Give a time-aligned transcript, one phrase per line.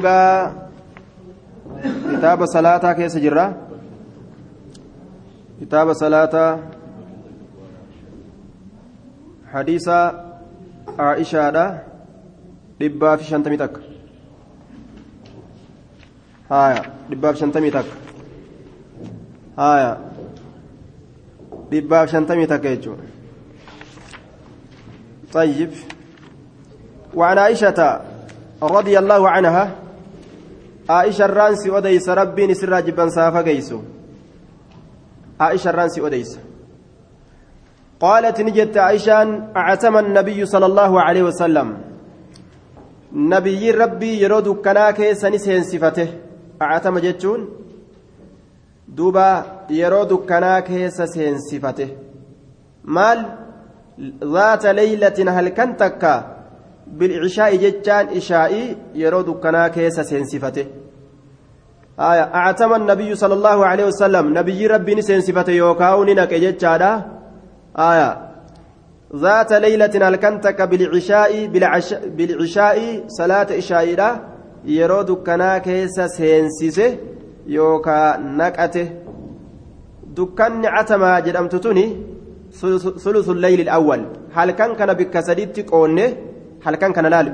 [0.00, 0.52] dhugaa
[2.10, 3.44] kitaaba salaataa keessa jirra
[5.58, 6.58] kitaaba salaataa
[9.52, 9.96] hadiisa
[11.08, 11.64] aishaadha
[12.80, 13.80] dhibbaa fi shantamii takka
[16.48, 17.96] haya dhibbaa fi shantamii takka
[19.56, 19.92] haya
[21.70, 23.06] dhibbaa fi shantamii takka jechuudha
[25.32, 25.70] طيب
[27.14, 28.00] وعن عائشة
[28.62, 29.79] رضي الله عنها
[31.24, 33.80] الرانسي أديس ربي نسر جبا سافا قيسو
[35.40, 36.38] عائشة الرانسي أديس
[38.00, 39.16] قالت نجت عائشة
[39.56, 41.68] أعتم النبي صلى الله عليه وسلم
[43.12, 46.08] نبي ربي يرود كناك سنسين صفته
[46.62, 47.40] أعتم جتون
[48.88, 49.30] دوبا
[49.70, 51.88] يرود كناك سنسين صفته
[52.84, 53.18] مال
[54.24, 56.24] ذات ليلة هل كنتك
[56.98, 60.66] بالعشاء جتان إشائي يرود كنا كيس سنسفته
[62.00, 64.38] آية أعتم النبي صلى الله عليه وسلم.
[64.38, 66.92] نبي ربي نسنسفته يوكاون نك جتادا
[67.76, 68.10] آية
[69.16, 73.86] ذات ليلة هل كنتك بالعشاء بالعشاء, بالعشاء صلاة إشاء
[74.64, 76.96] يرود كنا كيس سنسسه
[77.46, 78.88] يوكا نكأته
[80.16, 81.86] دكان عتما جدمت توني
[83.04, 84.00] ثلث الليل الأول.
[84.34, 85.70] هل كان كان بك سديت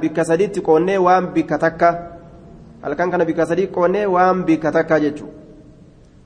[0.02, 1.90] بك سديت قوني وام بك تكا
[2.84, 5.26] هل كان كان بك سديت قوني وام بك تكا جتو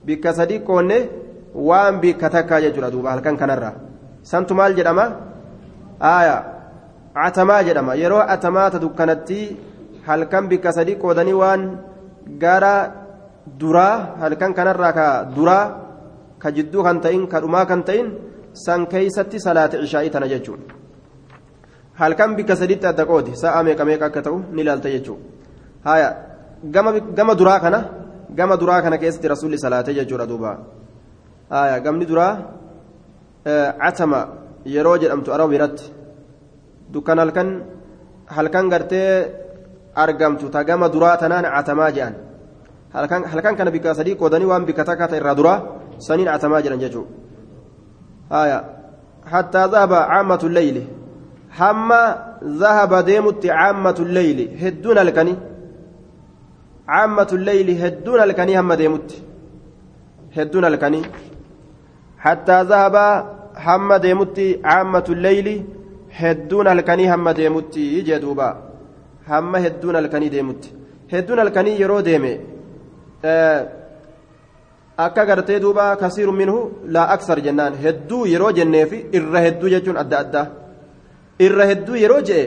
[0.07, 0.99] بك سديت قوني
[1.55, 3.73] وام بك تكا جتو دوبا هل كان كان الرا
[4.31, 5.07] سنت مال جدما
[6.03, 6.37] آية
[7.17, 9.41] عتما جدما يرو عتما تدكنتي
[10.07, 11.63] هل كان بك سديت قودني وان
[12.43, 12.75] غارا
[13.61, 13.89] درا
[14.21, 15.59] هل كان كان الرا كدرا
[16.43, 18.07] كجدو كان تين كدما كان تين
[18.53, 20.61] san keeysatti salaata ishaa'ii tana jechuun
[22.01, 25.21] halkan bikka saditti adda qoodi sa'a meeqa meeqa akka ta'u ni ilaalta jechuun
[25.89, 26.09] haya
[27.17, 27.81] gama duraa kana
[28.39, 30.51] gama duraa kana keessatti rasuulli salaate jechuudha duuba
[31.51, 32.33] haya gamni duraa
[33.83, 34.21] catama
[34.75, 35.85] yeroo jedhamtu araba biratti
[36.93, 37.49] dukkan halkan
[38.37, 39.11] halkan gartee
[40.03, 42.15] argamtu ta gama duraa tanaan catamaa jedhan
[43.33, 45.59] halkan kana bikka sadii qoodanii waan bikka takka ta irraa duraa
[46.07, 47.21] saniin catamaa jedhan jechuudha
[48.33, 48.65] آية
[49.27, 50.87] حتى ذهب عامة الليل
[51.59, 52.03] حما
[52.45, 55.35] ذهب ديمت عامة الليل هدون الكني
[56.89, 59.11] عامة الليل هدون الكني هم ديمت
[60.37, 61.03] هدون الكني
[62.19, 62.97] حتى ذهب
[63.67, 65.49] هم ديمت عامة الليل
[66.21, 68.49] هدون الكني هم ديمت يجدوبا
[69.29, 70.63] هم هدون الكني ديمت
[71.13, 72.41] هدون الكني يرو ديمي
[73.25, 73.81] آه
[75.07, 76.59] akka gartee duuba kasiiru minhu
[76.95, 77.75] laa aksar jennaan.
[77.85, 80.47] Hedduu yeroo jenneefi irra hedduu jechuun adda addaa.
[81.47, 82.45] Irra hedduu yeroo jedhe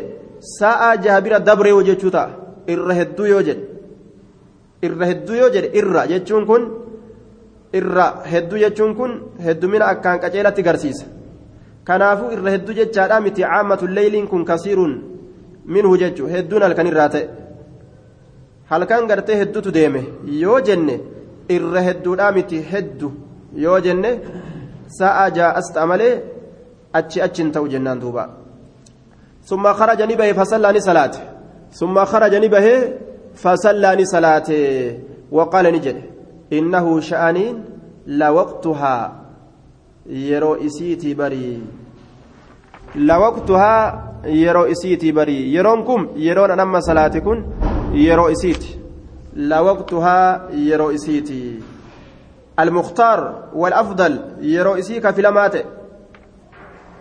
[0.57, 2.29] sa'a jaha bira dabree jechuu ta'a.
[2.73, 3.63] Irra hedduu yoo jedhe
[4.85, 6.63] irra hedduu yoo jedhe irra jechuun kun
[7.79, 9.11] irra hedduu jechuun kun
[9.45, 11.05] heddumina akkaan qaceelatti garsiisa.
[11.87, 14.93] Kanaafuu irra hedduu jechaadha miti caammatu leeyliin kun kasiiruun
[15.73, 17.25] minhu jechuu hedduun halkan irraa ta'e.
[18.71, 20.01] Halkan gartee hedduutu deeme.
[20.43, 20.95] Yoo jenne
[21.55, 23.11] irra hedduudhaa miti heddu.
[23.63, 24.11] Yoo jenne
[24.99, 26.13] sa'a jaa'as ta'a malee
[26.93, 28.42] achi achiin ta'u jennaan duuba
[29.45, 31.19] ثم خرج نبه فصلى صلاته
[31.71, 32.93] ثم خرج نبه
[33.35, 34.99] فصلى صلاته
[35.31, 35.97] وقال نجد
[36.53, 37.63] إنه شأنين
[38.07, 39.23] لوقتها
[40.05, 41.61] يرو إسيتي بري.
[42.95, 45.53] لوقتها يرو إسيتي بري.
[45.53, 47.45] يرونكم يرون أنما صلاتكم
[47.93, 48.79] يرو إسيتي.
[49.35, 51.59] لوقتها يرو إسيتي.
[52.59, 55.63] المختار والأفضل يرو إسيك في لماته.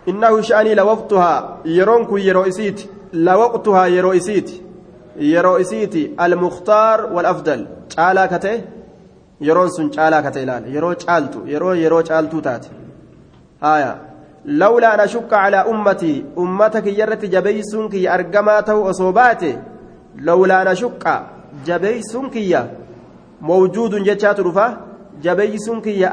[0.07, 4.61] إنه شأني لوقتها يرونك يرو إسيتي لوقتها يرو إسيتي
[5.17, 7.67] يرو إسيتي المختار والأفضل.
[7.95, 8.61] تعالى كته
[9.41, 12.65] يرون سن تعالى كته لال يرو تعالتو يرو يرو تعالتو تات
[13.63, 14.01] آية
[14.45, 19.57] لولا أن أشك على أمتي أمتك يرت جبيسنك أرجماته أصوباته
[20.15, 21.23] لولا أن أشك
[21.65, 22.65] jabeeysuun kiyya
[23.41, 24.77] mawjuudun jechaa turufa
[25.21, 26.11] jabeeysuun kiyya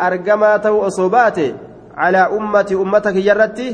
[3.17, 3.69] kiyya irratti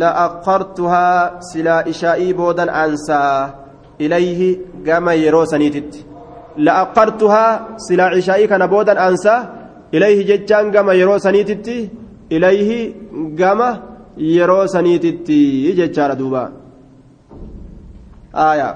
[0.00, 3.50] la'aqqartuhaa silaa ishaa'ii boodan aansaa
[3.98, 4.50] ilayhi
[4.88, 6.06] gama yeroo saniititti
[6.66, 7.50] la'aqqartuhaa
[7.86, 9.40] silaa ishaa'ii kana boodan aansaa
[9.92, 11.76] ilayhi jechaan gama yeroo saniititti
[12.36, 12.80] ilayhi
[13.40, 13.68] gama
[14.36, 15.38] yeroo saniititti
[15.80, 16.42] jechaadha duuba
[18.46, 18.74] aayaa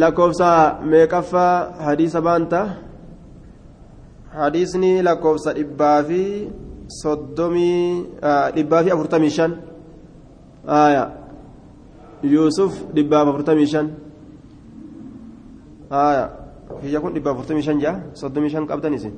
[0.00, 0.50] lakkoofsa
[0.92, 1.54] meeqaffaa
[1.86, 2.60] hadiisa baanta
[7.02, 8.06] soddomii
[8.56, 9.52] dhibbaa fi afurtamii shan
[12.22, 13.86] yuusuf dhibbaaf afurtamii shan
[15.90, 16.24] haya
[16.80, 19.14] kiyya kun dhibbaaf afurtamii shan jaa soddomii shan qabdan isin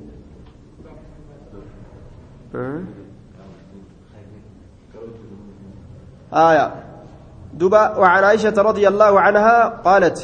[6.34, 6.67] آية
[7.55, 10.19] دبا وعن عائشة رضي الله عنها قالت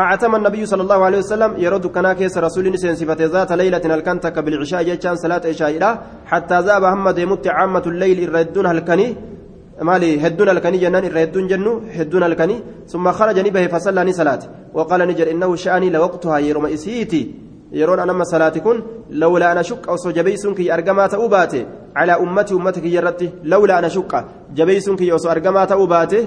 [0.00, 4.36] أعتم النبي صلى الله عليه وسلم يرد كنا كيس رسول نسين صفة ذات ليلة الكنتك
[4.44, 5.82] بالعشاء جيشان صلاة عشاء
[6.30, 9.06] حتى ذاب محمد يمت عامة الليل الردون هلكني
[9.88, 12.56] مالي هدون الكني جنان الردون جنو هدون الكني
[12.92, 14.42] ثم خرج نبه فصلى صلاة
[14.76, 17.22] وقال نجر إنه شأني لوقتها يرم إسيتي
[17.72, 18.76] يرون أنما صلاتكن
[19.10, 21.66] لولا أنا شك أو جبيسن كي أرجما تأوباته
[21.96, 24.24] على أمتي أمتك يرتي لولا أنا شك
[24.54, 26.22] جبيسن كي أو أرجما تأوباته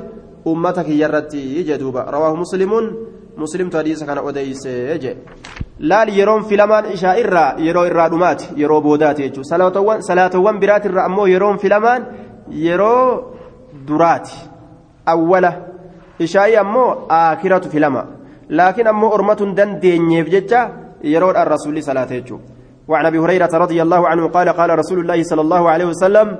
[0.47, 2.71] أمتك يرتي جدوبا رواه مسلم
[3.37, 5.15] مسلم حديث كان أوديس يجي
[5.79, 11.25] laal yeroon filamaan ishaa irraa yeroo irraa dhumaati yeroo boodaati jechuudha salaatawwan biraati irraa ammoo
[11.27, 12.05] yeroon filamaan
[12.65, 13.33] yeroo
[13.87, 14.37] duraati
[15.13, 15.51] awwala
[16.25, 18.05] ishaa'ii ammoo aakiratu filama
[18.59, 20.61] laakiin ammoo ormatuun dandeenyeef jecha
[21.03, 22.39] يرون الرسول صلاة يجو
[22.87, 26.37] وعن ابي هريره رضي الله عنه قال قال رسول الله صلى الله عليه وسلم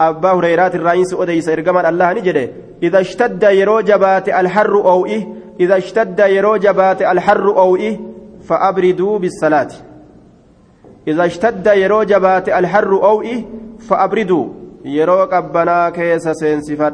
[0.00, 2.50] أبا هريرة الرئيس أديس إرجمان الله نجده
[2.82, 5.22] إذا اشتد يرو جبات الحر أو إيه
[5.60, 8.00] إذا اشتد يرو جبات الحر أو إيه
[8.48, 9.68] فأبردوا بالصلاة
[11.08, 13.44] إذا اشتد يرو جبات الحر أو إيه
[13.88, 14.46] فأبردوا
[14.84, 16.92] يرو قبنا كيس سنسفت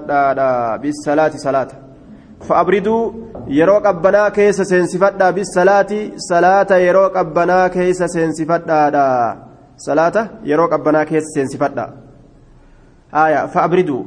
[0.83, 1.69] بالصلاة صلاة
[2.49, 3.13] فأبردوا
[3.51, 9.07] yeroo qabbanaa keessa seensifadhaa bisalaati salaata yeroo qabbanaa keessa seensifadhaadha
[9.87, 11.87] salaata yeroo qabbanaa keessa seensifadha
[13.17, 14.03] haya fa'abriduu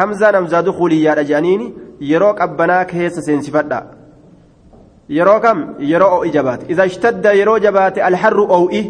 [0.00, 1.66] hamzaan hamzaa dukuuliyyaadha jedhaniini
[2.10, 3.82] yeroo qabbanaa keessa seensifadha.
[5.18, 5.58] Yeroo kam?
[5.92, 8.82] Yeroo oo'i jabaate iza ishtadda yeroo jabaate alharru oo'i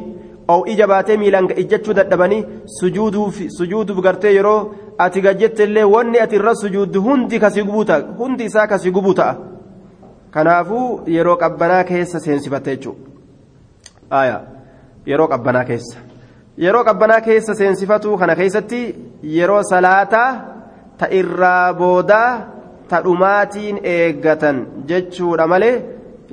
[0.56, 2.44] oo'i jabaatee miilaan ijjachuu dadhabanii
[2.78, 4.60] sujuuduuf gartee yeroo
[5.06, 8.14] ati gajjettellee wanni ati irra sujuuddu hundi kasii gubuu ta'a.
[8.18, 9.14] Hundi isaa kasii gubuu
[10.34, 14.40] kanaafuu yeroo qabbanaa keessa seensifatte jechuudha.
[15.06, 15.98] Yeroo qabbanaa keessa.
[16.64, 18.80] Yeroo qabbanaa keessa seensifatuu kana keessatti
[19.36, 20.30] yeroo salaataa
[20.98, 22.28] ta irraa boodaa
[22.90, 24.56] ta dhumaatiin eeggatan
[24.90, 25.74] jechuudha malee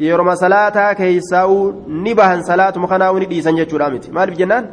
[0.07, 1.63] yeroo salaataa keessaa'uu
[2.06, 4.65] ni bahan salaatuma kanaa'uu ni dhiisan jechuudha miti maaliif jennaan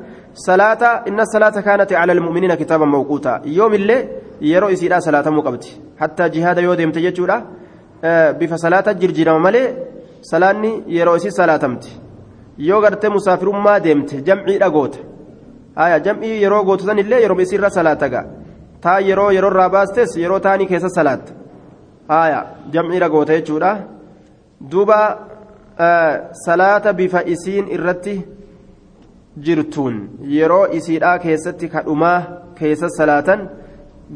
[0.47, 4.01] salaata inna salaata kaanati cala almu'miniina kitaaban mawquutaa yoomillee
[4.53, 5.69] yeroo isiidhaa salaatamuu qabdi
[6.03, 7.39] hattaa jihaada yoo deemte jechuudha.
[8.39, 9.69] bifa salaata jirjiirama malee
[10.31, 11.91] salaanni yeroo isii salaatamti
[12.69, 14.99] yoo gartee musaafirummaa deemte jam'ii dhagoota
[15.81, 18.21] haya jam'ii yeroo gootutan illee yeroo isiirra salaataga
[18.85, 21.33] taa yeroo yeroo irraa baastes yeroo taanii keessa salaatta
[22.09, 22.41] haya
[22.73, 23.73] jam'ii dhagoota jechuudha.
[24.73, 24.99] Duuba
[26.45, 28.17] salaata bifa isiin irratti
[29.47, 29.97] jirtuun.
[30.37, 32.19] Yeroo isiidhaa keessatti kadhumaa
[32.61, 33.49] keessa salaatan.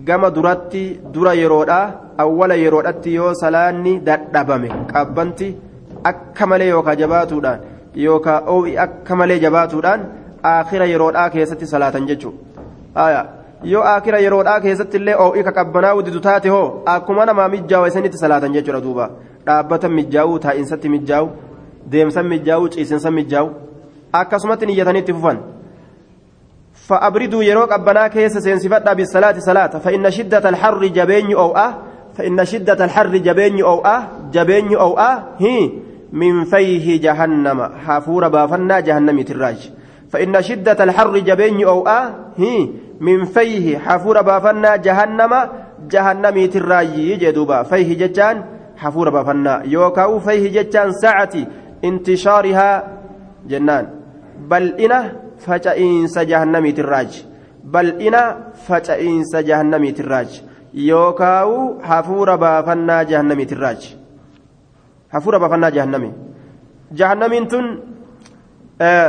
[0.09, 0.83] gama duratti
[1.15, 1.93] dura yeroodhaa
[2.25, 5.49] awwala yeroodhatti yoo salaanni dadhabame qabbanti
[6.11, 7.61] akka malee yookaan jabaatuudhaan
[8.05, 10.07] yookaan oo'i akka malee jabaatuudhaan
[10.53, 13.09] aakhira yeroodhaa keessatti salaatan jechuudha
[13.63, 18.19] yoo aakhira yeroodhaa keessatti illee oo'i ka qabbanaa wuditu taate hoo akkuma namaa mijjaawu isanitti
[18.19, 19.11] salaatan jechuudha duuba
[19.47, 21.29] dhaabbata mijjaa'uu taa'insatti mijjaa'u
[21.93, 23.51] deemsan mijjaa'u ciisinsan mijjaa'u
[24.13, 25.39] akkasumatti niyyatanitti fufan.
[26.83, 31.75] فأبردوا يروق أبنا كيس سينسفتا بالصلاة صلاة فإن شدة الحر جبين أو أه
[32.15, 35.71] فإن شدة الحر جبين أو أه جبين أو أه هي
[36.13, 37.71] من فيه جهنم
[40.13, 42.69] بافنا جهنم تراج فإن شدة الحر جبين أو أه هي
[43.01, 45.49] من فيه حافور بافنا جهنم
[45.91, 48.45] جهنم تراج جدوبا فيه ججان
[48.77, 51.35] حافور بافنا يوكاو فيه ججان ساعة
[51.85, 52.89] انتشارها
[53.49, 53.89] جنان
[54.49, 57.11] بل إنه faca'iinsa jahannamiitirraaj
[57.75, 58.23] bal'ina
[58.67, 60.31] faca'iinsa jahannamiitirraaj
[60.73, 63.83] yookaawu hafuura baafannaa jahannamiitirraaj
[65.15, 66.13] hafuura baafannaa jahannami
[67.01, 67.67] jahannamiin tun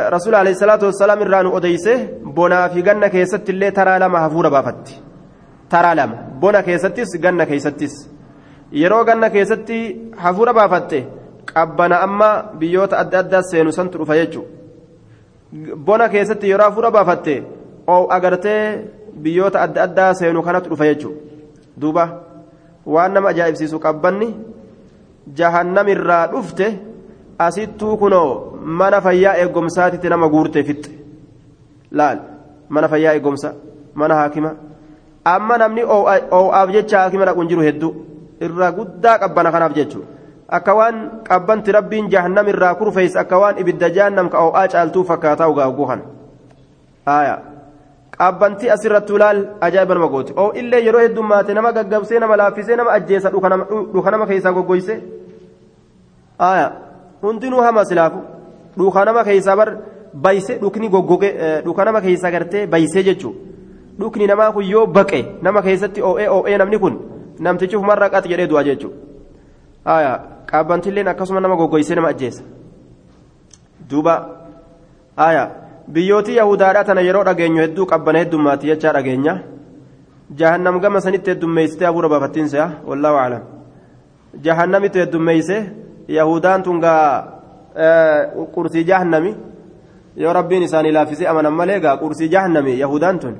[0.09, 4.49] rasuul alayhi salaatu wassalaam irraa nu odeyse bonaa fi ganna keessatti illee taraa lama hafuura
[4.49, 5.01] baafatti.
[5.69, 6.15] Taraa lama.
[6.39, 8.09] Bona keessattis ganna keessattis.
[8.71, 9.77] Yeroo ganna keessatti
[10.17, 11.05] hafuura baafatte
[11.53, 14.49] qabbana amma biyyoota adda addaa seenu santu dhufa jechuudha.
[15.75, 17.43] Bona keessatti yeroo hafuura baafatte
[17.87, 18.81] oo agartee
[19.23, 21.19] biyyoota adda addaa seenu kanatti dhufa jechuudha.
[21.81, 22.05] Duuba.
[22.85, 24.35] Waan nama ajaa'ibsiisu qabbanni
[25.35, 26.67] jahannamirraa dhufte
[27.39, 30.91] asittuu kunoo mana fayyaa eegumsaatitti nama guurtee fixxe
[31.91, 32.17] laal
[32.69, 33.53] mana fayyaa eegumsa
[33.95, 34.51] mana haakima.
[35.25, 37.93] Amma namni oo'aaf jecha haakima dhaquun jiru hedduu.
[38.41, 40.07] Irraa guddaa qabbana kanaaf jechuudha.
[40.53, 40.97] akka waan
[41.27, 46.01] qabbanti rabbiin jahannam irraa kurfees akka waan ibidda jahannam ka oo'aa caaltuu fakkaataa ugaa guhan
[47.13, 47.35] aya
[48.17, 52.91] qaabbantii asirratti ulaal ajaa'iba nama gooti oo illee yeroo heddummaate nama gaggabsee nama laaffisee nama
[52.97, 54.95] ajjeesa dhuka nama keessaa goggoyse?
[56.39, 56.67] Aya
[57.23, 58.19] hundinuu hama silaafu.
[58.77, 59.69] Dhuka nama keessaa bar
[60.13, 61.29] bayse dhukni goggoge
[61.65, 63.33] dhuka nama keessaa gartee baysee jechuu
[63.99, 66.95] dhukni namaa kun yoo baqe nama keessatti oo'ee oo'ee namni kun
[67.39, 68.91] namtichi fumarraa qaxi jedhee du'a jechuu
[69.85, 70.11] aya
[70.51, 72.43] qaabbantilleen akkasuma nama goggoysee nama ajjeesa.
[73.89, 74.15] Duuba.
[75.17, 75.49] Aya
[75.87, 79.37] biyyooti yahudaadhaa tana yeroo dhageenyu hedduu qabbana heddummaati jechaa dhageenya.
[80.35, 83.43] Jahannam gama sanitti heddummeeysitee hafuura baafattiin se'a wallaahu aclam.
[84.45, 85.57] Jahannamitti heddummeeyse
[86.17, 87.23] yahudaan tun gaa
[88.55, 89.35] qursii jahannami
[90.15, 93.35] yoo rabbiin isaanii laaffisee amanan malee gaa qursii jahannami yahudaan tun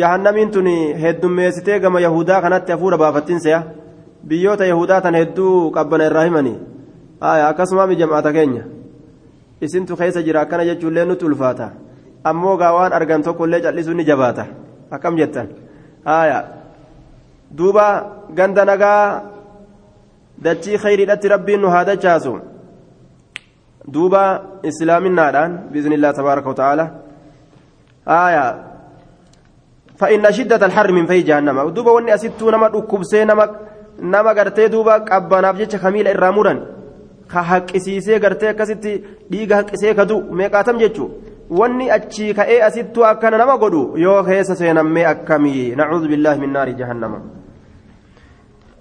[0.00, 0.66] jahannamiin tun
[1.02, 3.62] heddummeessitee gama yahudaa kanatti hafuura baafattiin se'a
[4.28, 6.58] biyyoota yahudaa tan hedduu qabbana irraa himanii
[7.48, 8.62] akkasuma mijamaata keenya
[9.60, 11.70] isintu keessa jira akkana jechuullee nutti ulfaata
[12.24, 14.46] ammoo gaa waan argan tokkollee callisuun ni jabaata
[14.90, 15.48] akkam jettan
[17.56, 17.86] duuba
[18.34, 19.22] ganda nagaa
[20.44, 22.32] dachii khayriidhatti rabbiin nu haa dachaasu
[23.94, 24.22] duuba
[24.70, 26.84] islaaminaadhaan biiznillaa tabaaraka wataala
[28.12, 28.46] haaya
[30.02, 33.44] فإن شدة الحر من في جهنم دوبا وني أسيتو نما دكوبسي نما
[34.02, 36.58] نما غرتي دوبا قبنا بجچ خميل الرامورن
[37.32, 38.92] ka haqqisiisee gartee akkasitti
[39.32, 41.12] dhiiga haqqisee kadu meeqaatam jechuun
[41.58, 46.74] wanni achii ka'ee asittuu akkana nama godhu yoo keessa seenammee akkamii nacuudhu billaahi min naari
[46.80, 47.18] jahannama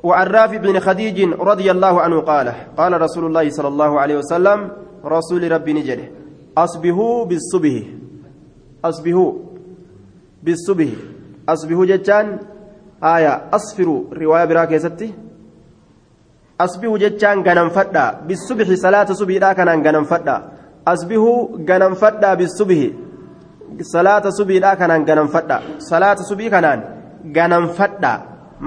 [0.04, 4.60] وعن رافع بن خديج رضي الله عنه قال قال رسول الله صلى الله عليه وسلم
[5.06, 6.08] رسول ربي نجده
[6.58, 7.84] أصبحوا بالصبح
[8.86, 9.32] أصبحوا
[10.44, 10.90] بالصبح
[11.50, 12.40] أصبحوا جتان
[13.04, 15.14] آية أصفروا رواية براكة ستي
[16.66, 20.36] asbihu jechaan ganamfadha bisubhi salaata subiidha kanaan ganamfadha
[20.94, 21.32] asbihu
[21.70, 22.84] ganamfadha bisubhi
[23.94, 25.58] salaata subiidha kanaan ganamfadha
[25.90, 26.82] salaata subii kanaan
[27.38, 28.14] ganamfadha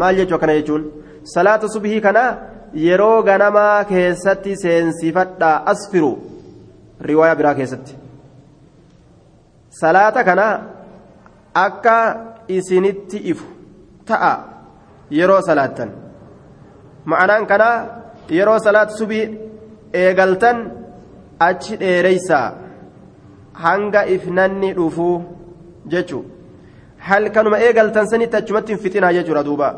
[0.00, 0.83] maal jechuu akkana jechuun
[1.25, 2.25] salaata subhii kana
[2.87, 5.50] yeroo ganamaa keessatti seensifadha.
[5.73, 6.11] Asfiru
[7.00, 7.97] riwaayaa biraa keessatti.
[9.81, 10.47] Salaata kana
[11.66, 11.97] akka
[12.49, 13.47] isinitti ifu
[14.07, 14.33] ta'a
[15.19, 15.90] yeroo salaattan.
[17.11, 17.76] Ma'anaan kanaa
[18.38, 19.25] yeroo salaata subii
[20.02, 20.59] eegaltan
[21.49, 22.47] achi dheereysaa
[23.64, 25.16] hanga ifnanni dhufuu
[25.93, 26.25] jechuu
[27.09, 29.69] halkanuma eegaltan sanitti achumatti hin fixinaa jechuudha duuba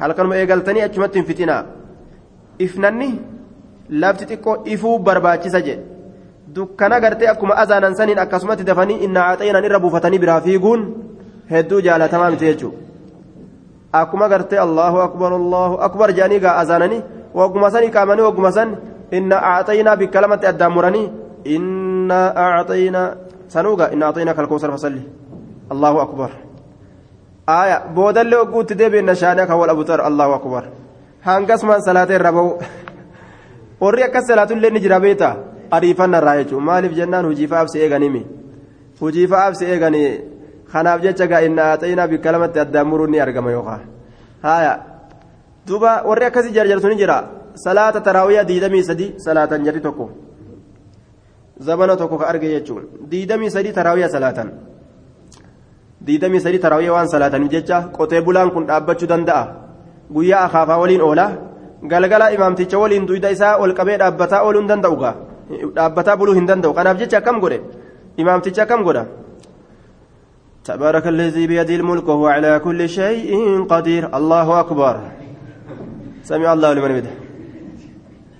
[0.00, 1.62] halkanuma eegaltanii achumatti hin fixinaa
[2.66, 3.10] ifnanni
[4.04, 5.82] lafti xiqqoo ifuu barbaachisa jedhe
[6.56, 10.82] dukkana gartee akkuma azaanan saniin akkasumatti dafanii inna aaxeenan irra buufatanii biraa fiiguun
[11.52, 12.78] hedduu jaalatamaa miti jechuudha.
[14.00, 17.02] akkuma gartee allahu akbar allahu akbar jedhanii gaa azaananii
[17.40, 18.70] wagguma sanii qaamanii wagguma san
[19.18, 21.06] inna aaxaynaa bikka lamatti addaan muranii
[21.56, 23.08] inna aaxaynaa
[23.54, 25.02] sanuuga inna aaxaynaa kalkoosar fasalli
[25.72, 26.30] allahu akbar
[27.46, 30.64] aaya boodallee wagguutti deebiin shaanee kan wal abutar allahu akbar
[31.20, 32.58] hangasumaan salaatee irra bahu
[33.80, 35.36] warri akkas salaatullee ni jira beeta
[35.70, 38.22] ariifanna irraa jechuun maaliif jennaan hujii fa'aaf si eeganimi
[39.00, 40.10] hujii fa'aaf si eeganii
[40.72, 43.82] kanaaf jecha gaa inna aaxaynaa bikka lamatti addaan muruun ni argama yookaan
[44.42, 44.74] haaya
[45.68, 47.16] duuba warri akkasii jarjartu ni jira
[47.64, 50.10] salaata taraawiyyaa diidamii sadii salaatan jarri tokko
[51.66, 54.48] zabana tokko ka arge jechuun diidamii sadii taraawiyyaa salaatan
[56.06, 59.42] diidamii sadii taraawiyyaa waan salaataniif jecha qotee bulaan kun dhaabbachuu danda'a
[60.14, 61.26] guyyaa akaafaa waliin oola
[61.92, 65.14] galgala imaamticha waliin duyda isaa ol qabee dhaabbataa ooluu hin danda'u gaa
[65.76, 67.58] dhaabbataa buluu hin danda'u kanaaf jecha akkam godhe
[68.22, 69.04] imaamticha akkam godha
[70.64, 73.30] تبارك الذي بيده الملك وهو على كل شيء
[73.72, 74.94] قدير الله أكبر
[76.30, 77.12] سمع الله لمن بده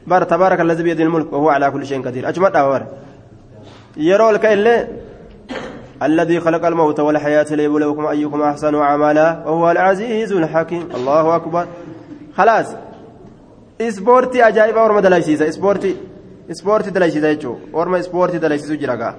[0.06, 2.82] بار تبارك الذي بيده الملك وهو على كل شيء قدير أجمد أور
[3.96, 4.44] يروا لك
[6.02, 10.88] الذي خلق الموت والحياة ليبلوكم أيكم أحسن عملا وهو العزيز الحكيم.
[10.94, 11.66] الله أكبر.
[12.36, 12.66] خلاص.
[13.78, 15.96] Ajaa'ibaa orma dalaysiisa ispoortii.
[16.48, 17.58] Ispoortii dalaysiisa jechuun.
[17.72, 19.14] Orma ispoortii dalaysiisu jira gaa.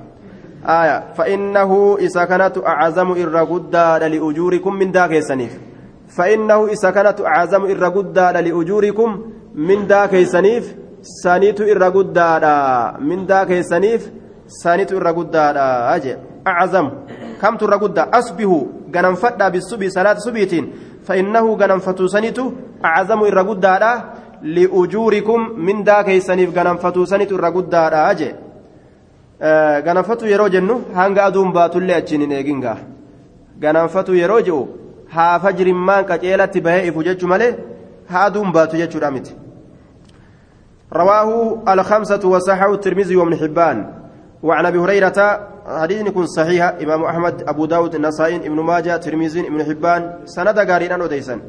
[0.65, 5.59] آية فإنه إذا كانت أعظم إرقدا لأجوركم من دا كيسنيف
[6.07, 9.21] فإنه إذا كانت أعظم إرقدا لأجوركم
[9.55, 14.11] من دا كيسنيف سانيت إرقدا من دا كيسنيف
[14.47, 15.45] سانيت إرقدا
[15.95, 16.15] أجي
[16.46, 16.90] أعظم
[17.42, 20.64] كم ترقدا أصبه غنم فدا بالصبي صلاة صبيتين
[21.06, 22.38] فإنه غنم فتو سانيت
[22.84, 23.74] أعظم إرقدا
[24.42, 28.30] لأجوركم من دا كيسنيف غنم فتو سانيت إرقدا أجي
[29.86, 32.76] gananfatu yeroo jennu hanga aduun baatullee achiin hin eegingaa
[33.62, 34.58] gananfatu yeroo ji'u
[35.14, 37.52] haafa jirimmaan qaceelatti bahee ifu jechuu malee
[38.10, 39.32] haa aduun baatu jechuudha miti
[40.92, 43.78] رواه الخمسة وصححه الترمذي وابن حبان
[44.42, 45.18] وعن ابي هريرة
[45.65, 51.03] حديثني كن صحيح إمام أحمد أبو داود النسائي ابن ماجه ترمذي ابن حبان سند غارينا
[51.03, 51.39] وديسن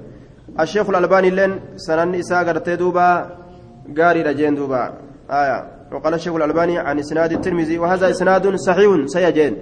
[0.60, 3.08] الشيخ الألباني لين سنن إساء غرتي دوبا
[3.98, 4.92] غاري رجين دوبا
[5.30, 5.58] آية
[5.92, 9.56] وقال الشيخ الألباني عن إسناد الترمذي وهذا إسناد صحيح سيجين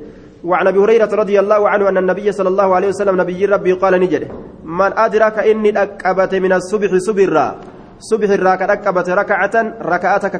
[0.44, 4.00] وعن ابي هريره رضي الله عنه ان النبي صلى الله عليه وسلم نبي ربي قال
[4.00, 4.28] نجد
[4.64, 7.46] من ادرك اني اكبت من الصبح صبرا
[7.98, 10.34] صبح الراك اكبت ركعه ركعتك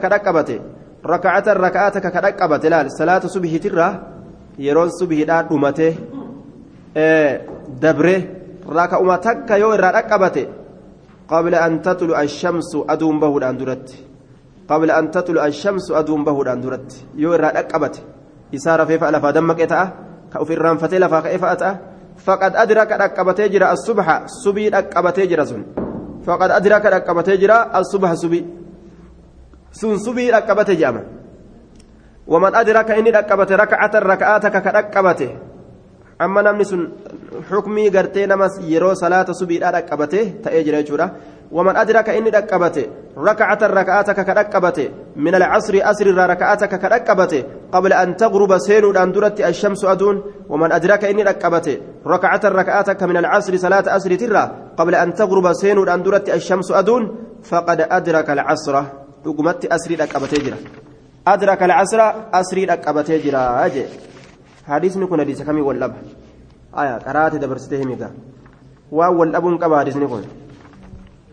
[1.04, 3.88] كدكبت ركعه ركعتك كدكبت لا صلاه صبح ترى
[4.58, 5.92] يرون صبح دا دمته
[7.82, 8.20] دبره
[8.68, 10.37] ركعه تك يو ركعبت
[11.28, 13.88] قبل ان تطلع الشمس ادوم بهود اندرت
[14.70, 16.90] قبل ان تطلع الشمس ادوم بهود اندرت
[17.23, 17.30] يو
[18.54, 19.87] isaa rafeefa lafaa dammaqee ta'a
[20.30, 21.78] ka of irraanfatee lafaa ka'ee fa'a ta'a
[22.26, 25.64] faqad adraka dhaqqabatee jira asubha subii dhaqqabatee jira sun
[26.26, 27.38] faqad adraka dhaqqabatee
[29.75, 31.00] jira asubha subii sun subii dhaqqabate jedhama
[32.26, 35.28] waman adraka inni dhaqqabate raka'atan raka'aataka ka dhaqqabate
[36.19, 36.93] amma namni sun
[37.50, 42.87] xukmii gartee namas yeroo salaata subiidhaa dhaqqabate ta'ee jira jechuudha ومن أدرك إني ركبته
[43.19, 49.85] ركعة ركعتك كركبته من العصر أسر ركعتك كركبته قبل أن تغرب سين أن درت الشمس
[49.85, 55.52] أدون ومن أدرك إني ركبته ركعة ركعتك من العصر صلاة أسر ترى قبل أن تغرب
[55.52, 57.81] سين أن درت الشمس أدون فقد
[59.26, 60.57] أدرك العصر رقمت أسر ركبته جرا
[61.26, 62.00] أدرك العصر
[62.35, 63.85] أسر ركبته جرا أجي
[64.66, 65.95] حديث نكون حديث كمي واللب
[66.78, 68.11] آية قرأت دبرسته ميقا
[68.93, 70.23] وأول أبن قبا حديث نكون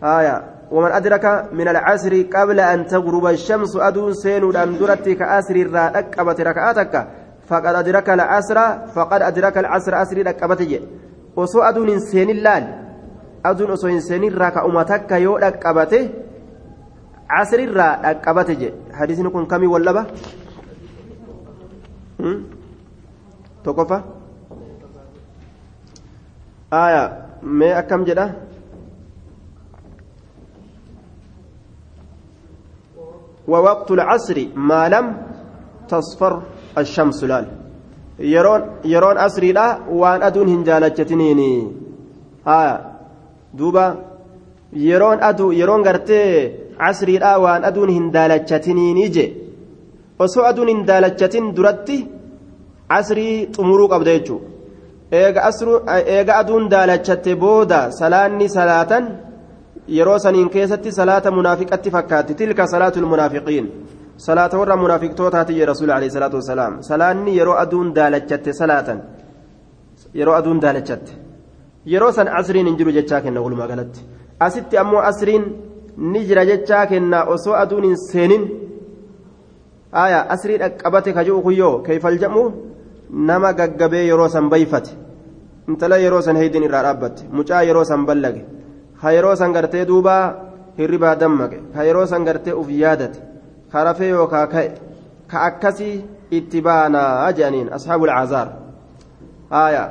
[0.02, 7.08] آية ومن أدرك من العصر قبل أن تغرب الشمس أدون سين درت كأسر الرأكبة ركعتك
[7.46, 8.58] فقد أدرك العصر
[8.94, 10.80] فقد أدرك العصر أسر ركبته
[11.36, 12.64] وسو أدون سين اللال
[13.44, 15.36] أدون أسو سين ركعتك يو
[17.36, 18.62] عصر الرأكبته
[18.92, 20.02] حديث نكون كمي واللبة
[23.64, 23.98] تقفى
[26.72, 27.04] آية
[27.42, 28.26] ما أكم جدا
[33.48, 35.06] ووقت العصر ما لم
[35.88, 36.42] تصفر
[36.78, 37.46] الشمس لال
[38.18, 41.52] يرون يرون أسري لا وان أدون هنجالتشتنيني
[42.46, 42.60] ها
[43.54, 44.11] دوبا
[44.72, 46.22] يرون أدو يرون غرتي
[46.80, 49.26] عصري لا وان أدون هندالتشتنيني جي
[50.24, 51.96] osoo aduun hin daalachatin duratti
[52.98, 59.04] asrii xumuruu qabda jechuudha eega aduun daalachatte booda salaanni salaatan
[59.96, 63.66] yeroo saniin keessatti salaata munaafiqatti fakkaatti tilka salaatul munaafiqiin
[64.26, 68.98] salaata warra munaafiqtootaati jee rasuul alayhi salaatu wasalaam salaanni yeroo aduun daalachatte salaatan
[70.18, 71.12] yeroo aduun daalachatte
[71.92, 74.00] yeroo san asriin hin jiru jechaa kenna walumaa galatti
[74.40, 75.44] asitti ammoo asriin
[76.12, 78.44] ni jira jechaa kenna osoo aduun hin seenin
[80.04, 82.44] aya asrii dhaqqabate kajuu kuyyoo keeyfal jedhamu
[83.30, 84.92] nama gaggabee yeroo san bayfate
[85.68, 88.40] intala yeroo san heydin irraa dhaabbatte mucaa yeroo san ballage
[89.00, 90.14] ka yeroo san gartee duuba
[90.78, 93.20] hirribaa dammaqe ka yeroo san gartee uf yaadate
[93.72, 94.70] ka yookaa ka'e
[95.30, 95.94] ka akkasii
[96.38, 98.48] itti baanaa jedhaniin asxaabu alcazaar
[99.64, 99.84] aya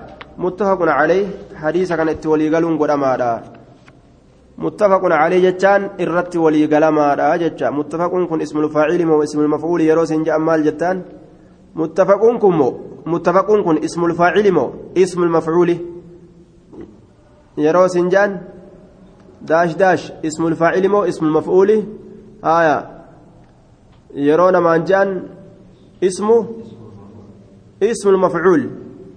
[0.44, 1.26] muttafaqun calayh
[1.64, 3.30] hadiisa kana itti waliigaluun godhamaadha
[4.62, 7.70] متفق عليه جتان إرت ولي قلما جتا.
[7.70, 11.02] متفق كن اسم الفاعل مو اسم المفعول يروس إن مال جتان.
[11.76, 12.74] متفق كن
[13.06, 15.78] متفق كن اسم الفاعل اسم المفعول
[17.58, 18.42] يروس جان.
[19.42, 20.12] داش داش.
[20.26, 21.70] اسم الفاعل اسم المفعول.
[22.46, 22.78] آية.
[24.16, 25.24] يرون من جان.
[26.04, 26.48] اسمه
[27.84, 28.70] اسم المفعول.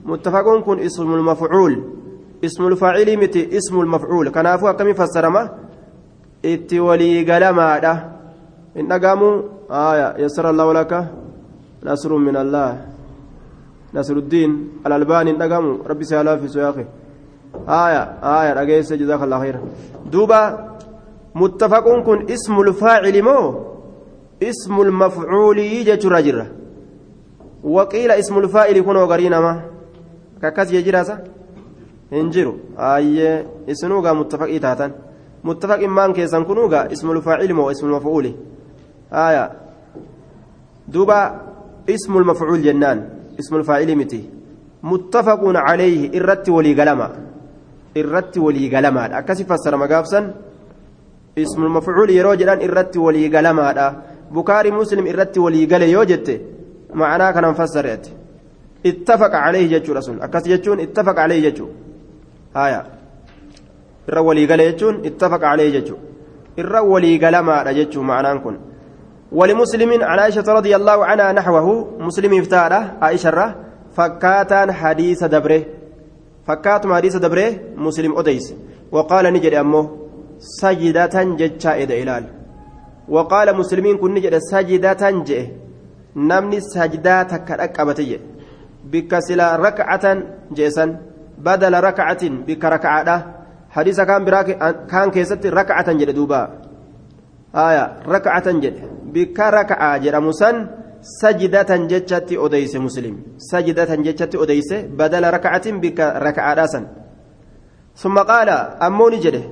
[0.05, 1.75] متفق كن اسم المفعول.
[2.45, 4.29] اسم الفاعل متي اسم المفعول.
[4.29, 5.43] كنافو كم فسرما.
[6.45, 7.67] إتي ولي قلما
[8.77, 10.15] إن قاموا آية.
[10.25, 10.93] يسر الله لك.
[11.85, 12.87] نصر من الله.
[13.95, 14.51] نصر الدين.
[14.87, 16.85] الألباني إن قاموا ربي سهلا في سياقه.
[17.69, 18.03] آية.
[18.23, 18.53] آية.
[18.53, 19.57] رجيس جزاك الله خير.
[20.13, 20.43] دوبا.
[21.35, 22.19] متفق كن.
[22.31, 23.75] اسم الفاعل مو؟
[24.43, 26.47] اسم المفعول يجي رجرة
[27.65, 29.63] وقيل اسم الفاعل كن وقرينا ما
[30.43, 31.19] ككاس يجراسه
[32.17, 32.55] hin jiru
[32.93, 33.35] ayyee
[33.75, 34.95] isinuugaa muttafaqii taatan
[35.49, 38.33] muttafaqin maan keessan kunuugaa ismul faacili
[39.27, 39.45] aya
[40.93, 41.19] duuba
[41.87, 42.99] ismul mafcuul jennaan
[43.39, 44.21] ismul faacili miti
[44.83, 47.09] muttafaqun calayhi irratti walii galama
[47.95, 50.33] irratti walii galamaadha akkasi fassarama gaafsan
[51.45, 53.87] ismul mafcuul yeroo jedhan irratti walii galamaadha
[54.33, 56.35] bukaari muslim irratti walii gale yoo jette
[57.01, 58.13] ma'anaa kanan fassareeti
[58.91, 61.84] ittafaqa calayhi jechuudha sun akkas jechuun ittafaqa calayhi jechuudha
[62.55, 62.81] haya
[64.09, 66.01] irra waliigale jechuun ittafaqa calee jechuun
[66.63, 68.57] irra waliigalamaadha jechuun ma'anaan kun
[69.35, 73.55] ولمسلم عن عائشة رضي الله عنها نحوه مسلم افتاده عائشة
[74.83, 75.67] hadiisa dabre
[76.47, 78.55] fakkaatuma hadiisa dabre muslim odeyse
[78.93, 79.85] waqaala ni jedhe ammoo
[80.61, 82.25] sajidatan jechaa eda ilaal
[83.09, 85.53] waqaala muslimiin kun ni jedhe sajidatan jedhe
[86.15, 88.25] namni sajdaa takka dhaqqabate jedhe
[88.93, 89.21] bikka
[91.39, 93.17] badala rakcatin bikka rakcaadha
[93.77, 94.45] hadiisa kaan biraa
[94.91, 96.41] kaan keessatti rakcatan jedhe duuba
[97.53, 100.57] aya rakcatan jedhe bikka rakcaa jedhamu san
[101.21, 103.15] sajidatan jechatti odeyse muslim
[103.51, 106.87] sajidatan jechatti odeyse badala rakcatin bikka rakcaadha san
[107.97, 108.49] ثم قال
[108.87, 109.43] أموني جده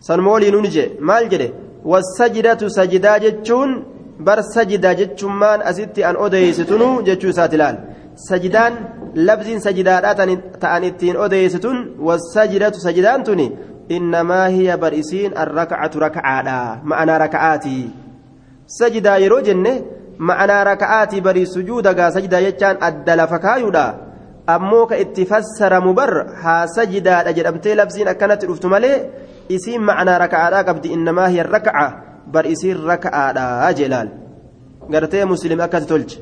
[0.00, 1.48] سنمولي نونجي مال جده
[1.84, 3.70] والسجدة سجدا جتشون
[4.26, 7.76] بر سجدا جتشون مان أزدت أن أديستنو جتشو ساتلال
[8.16, 8.72] سجدان
[9.14, 10.04] لفظ سجدات
[10.60, 13.56] تأن اتين أديستن والسجدة سجدان تني
[13.90, 17.90] إنما هي برئسين الركعة ركعة معنا ركعاتي
[18.66, 19.82] سجدا يرو جنة
[20.18, 24.12] معنا ركعاتي بري سجودا سجدا يجان أدل فكايودا
[24.46, 28.96] ammoo ka itti fassaramu bar haa sajidaadha jedhamtee labsiin akkanatti dhuftu malee
[29.48, 31.86] isiin macnaa raka'aadhaa qabdi innamaa hiya raka'a
[32.26, 34.08] bar isiin raka'aadha jeelaal
[34.90, 36.18] gartee muslim akkasi tolche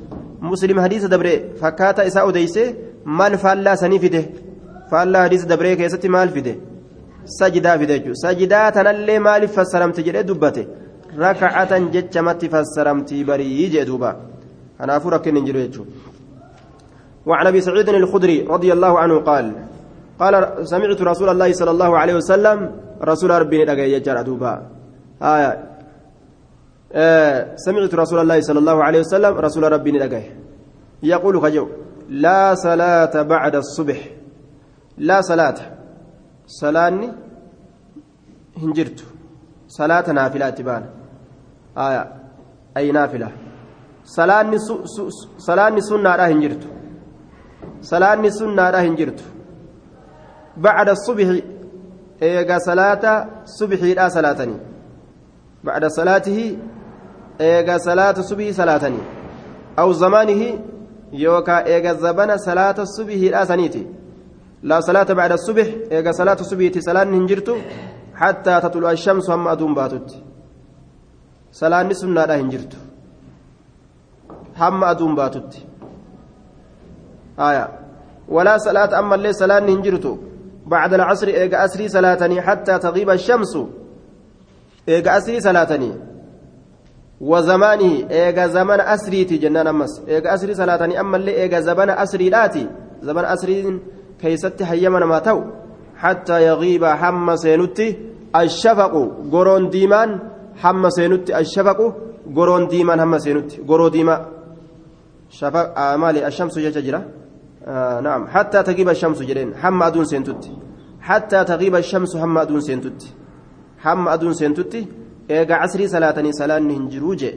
[2.10, 2.62] isaa odeyse
[3.04, 4.22] maal faallaa sanii fide
[4.90, 6.52] faallaa hadiisa dabree keessatti maal fide
[7.38, 10.62] sajidaa fide jechuudha sajidaa tanallee maaliif fassaramti jedhee dubbate
[11.24, 14.10] raka'atan jechamatti fassaramti barii jee duuba
[14.78, 16.10] kanaafuu rakkin hin jiru jechuudha.
[17.26, 19.52] وعن ابي سعيد الخدري رضي الله عنه قال
[20.20, 22.58] قال سمعت رسول الله صلى الله عليه وسلم
[23.04, 24.52] رسول ربي ندغ يجر دوبا
[25.22, 25.69] آية آه
[27.56, 30.14] سمعت رسول الله صلى الله عليه وسلم رسول ربي ندغ
[31.02, 31.66] يقول خجو
[32.08, 34.00] لا صلاة بعد الصبح.
[34.98, 35.58] لا صلاة.
[36.46, 37.08] صلاني
[38.62, 39.04] هنجرت.
[39.68, 40.84] صلاة نافلة تبان.
[41.78, 42.02] آية
[42.76, 43.28] أي نافلة؟
[44.04, 44.58] صلاني
[45.38, 46.64] صلاني سنة هنجرت.
[47.80, 49.24] salaanni sunnaadha hin jirtu
[50.64, 51.44] bacda subxi
[52.28, 53.12] eega salaata
[53.58, 54.60] subxiidha salaatanii
[55.64, 56.58] bacda salaatihi
[57.48, 59.04] eega salaata subhii salaatanii
[59.76, 60.48] aw zamaanihi
[61.24, 63.86] yookaa eega zabana salaata subhiidha saniiti
[64.62, 67.54] laa salaata bacda subx eega salaata subhiiti salaanni hin jirtu
[68.20, 70.16] xattaa taxulu ashamsu hamma aduun baatutti
[71.60, 72.76] salaanni sunnaadha hin jirtu
[74.62, 75.60] hamma aduun baatutti
[78.28, 80.16] ولا صلاة أما اللي صلاة هنجرتو
[80.66, 83.52] بعد العصر إيجا أسري صلاتني حتى تغيب الشمس
[84.88, 85.90] إيجا أسري صلاتني
[87.20, 90.02] وزمانه إيجا زمن أسريتي جنان أمس.
[90.08, 92.66] إيجا أسري صلاتني أما اللي إيجا زمن أسري لاتي
[93.02, 93.80] زمن أسري
[94.20, 95.38] كيست حيمنا ما تو
[95.96, 97.96] حتى يغيب حم سينتي
[98.36, 98.94] الشفق.
[99.32, 100.18] قرون ديمان
[100.56, 101.80] حم سينتي الشفق.
[102.36, 104.26] قرون ديمان حم سينتي قرو ديما.
[105.30, 107.04] شفق آه مالي الشمس ججرة
[107.66, 108.26] آه نعم.
[108.26, 109.54] حتى تغيب الشمس جرين.
[109.54, 110.50] حم أدون سنتت
[111.00, 113.02] حتى تغيب الشمس حم أدون سنتت
[113.78, 114.34] حم أدون
[115.30, 117.32] سنتت إيجا عصري صلاتني صلاة هنجروجة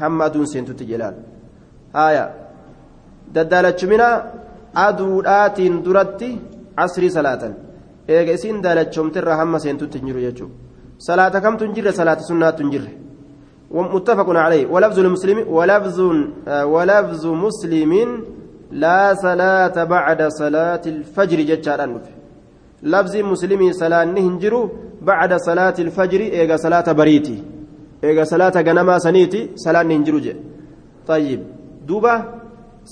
[0.00, 1.14] حم أدون سنتت جلال
[2.06, 2.24] آية
[3.34, 4.08] ددالة منا
[4.86, 6.30] أدوات درتي
[6.78, 7.42] عصري صلاة
[8.10, 10.48] إيجا إسين دالة شمتر حم سنتت هنجرو يجو
[11.08, 12.84] صلاة كم تنجر صلاة سنة تنجر
[13.76, 15.98] ومتفق عليه ولفظ المسلم ولفظ
[16.74, 17.92] ولفظ مسلم
[18.82, 21.90] لا صلاة بعد صلاة الفجر جتشاران
[22.92, 24.62] لفظ مسلم صلاة نهنجرو
[25.10, 27.36] بعد صلاة الفجر إيغا صلاة بريتي
[28.04, 30.34] إيغا صلاة غنما سنيتي صلاة نهنجرو جي
[31.10, 31.40] طيب
[31.88, 32.14] دوبا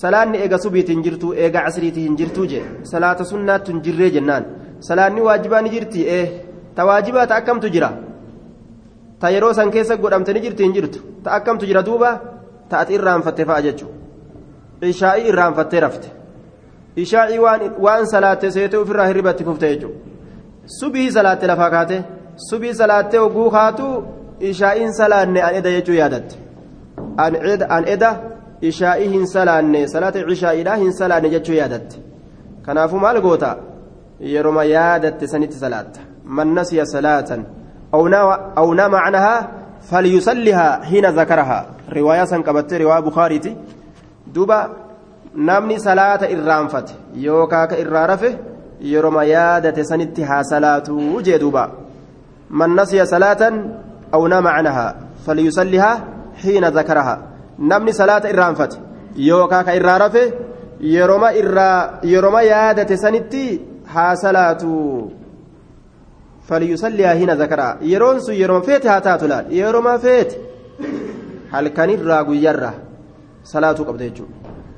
[0.03, 2.61] صلاة إيغا سبيت هنجرتو إيغا عصريتي هنجرتو جي
[2.93, 4.45] صلاة سنة تنجري جنان
[4.89, 6.27] صلاة واجبان جرتي إيه
[6.77, 7.91] تواجبات أكم تجرى
[10.03, 12.11] godhamtanii jirti hin jirtu ta akkamtu jira duuba
[12.69, 16.09] ta ati irraanfatte fa'a jechuudha ishaa'ii irraanfattee rafte
[17.05, 17.39] ishaa'ii
[17.85, 20.14] waan salaatte seetee ofirraa hirribatti kufte jechuudha
[20.67, 22.03] subii salaatte lafaa kaate
[22.49, 23.89] subii salaattee oguu kaatu
[24.41, 26.37] ishaa'iin salaanne an eda jechuu yaadatte
[27.77, 28.11] an eda
[28.61, 31.97] ishaa'ii hin salaanne salaata ishaa'iidhaa hin salaanne jechuu yaadatte
[32.63, 33.57] kanaafuu maal goota
[34.37, 37.47] yeroma yaadatte sanitti salaatta man nasiya salaatan
[37.95, 39.49] أو نام أو نام عنها
[39.81, 43.57] فليصلها حين ذكرها رواية سنقبت رواية بخاري
[44.27, 44.69] دوبا
[45.35, 46.95] نامني صلاة إرانفت
[48.81, 51.73] يوكاك إرارفه يرمى يادة سنتها صلاة وجه دوبا.
[52.51, 53.53] من نسي صلاة
[54.15, 56.05] أو نام عنها فليصلها
[56.43, 57.23] حين ذكرها.
[57.59, 58.81] نامني صلاة إرانفت
[59.17, 60.33] يوكاك إرارفه
[60.81, 64.63] يرمى إرا يرمى يادة سنتها صلاة
[66.49, 67.79] فليصلي هنا ذكرها.
[67.83, 70.35] يرون سو يرون فيت هاتاتو لا يرون ما فيت.
[71.53, 72.73] هل كان الراغو يرى.
[73.45, 74.25] صلاة قبل يجو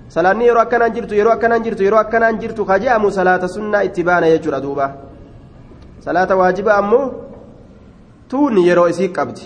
[0.09, 4.27] salaanni yeroo akkanaan jirtu yeroo akkanaan jirtu yeroo akkanaan jirtu kaje'amu salaata sunnaa itti baana
[4.33, 4.91] jechuudha duuba
[6.01, 7.07] salaata waajiba ammoo
[8.29, 9.43] tuun yeroo isii qabdi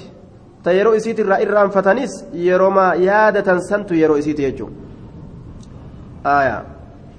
[0.63, 4.75] ta yeroo isiitirraa irraanfatanis yerooma yaadatan santu yeroo isiiti jechuudha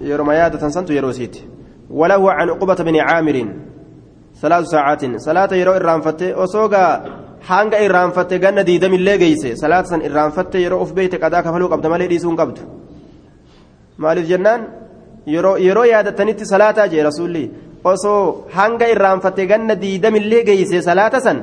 [0.01, 1.47] yerooma yaadatan santu yeroo isiiti
[1.89, 3.49] walahu can uqbata bini caamirin
[4.41, 7.01] salaasu saacaatin salaata yeroo irraanfatte osoogaa
[7.49, 12.07] hanga irraanfatte ganna diidamillee geeyse salaata san irraanfatte yeroo of beeyte qadaa kafaluu qabda malee
[12.11, 12.61] dhiisuu hin qabdu
[14.03, 14.61] maaliif jennaan
[15.65, 17.43] yeroo yaadatanitti salaataa jee rasuulli
[17.91, 18.21] osoo
[18.57, 21.39] hanga irraanfatte ganna diidamillee geeyse salaata san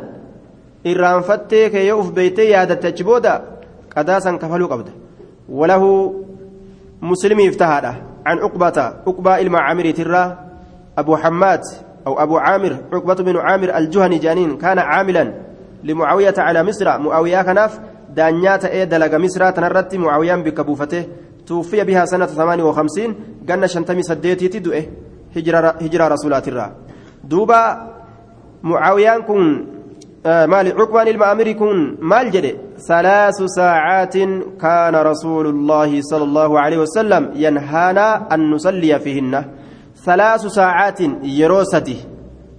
[0.90, 3.33] irraanfattee kee yoo uf beeytee yaadatte achi booda
[3.94, 4.92] qadaa san kafaluu qabda
[5.61, 5.90] walahu
[7.11, 7.94] muslimiif tahaadha
[8.29, 10.25] عقبة عقبة إلما عامر ترى
[10.99, 11.61] أبو حماد
[12.07, 15.33] أو أبو عامر عقبة بن عامر الجهني جانين كان عاملا
[15.85, 17.81] لمعاوية على مصر معاوية كناف
[18.16, 21.05] دانيات إيه دلق مصر تنرت معاوية بكبوفته
[21.49, 23.15] توفي بها سنة 58
[23.49, 24.85] قلنا شنتمي سديتي تدؤه
[25.37, 26.67] هجرة هجرة رسولات الرا
[27.25, 27.63] دوبا
[28.63, 29.67] معاوية كن
[30.27, 32.53] آه مال عقبان المأمري كن مال جدي
[32.89, 34.17] ثلاث ساعات
[34.61, 39.45] كان رسول الله صلى الله عليه وسلم ينهانا أن نصلي فيهن.
[40.05, 41.97] ثلاث ساعات يروسدي.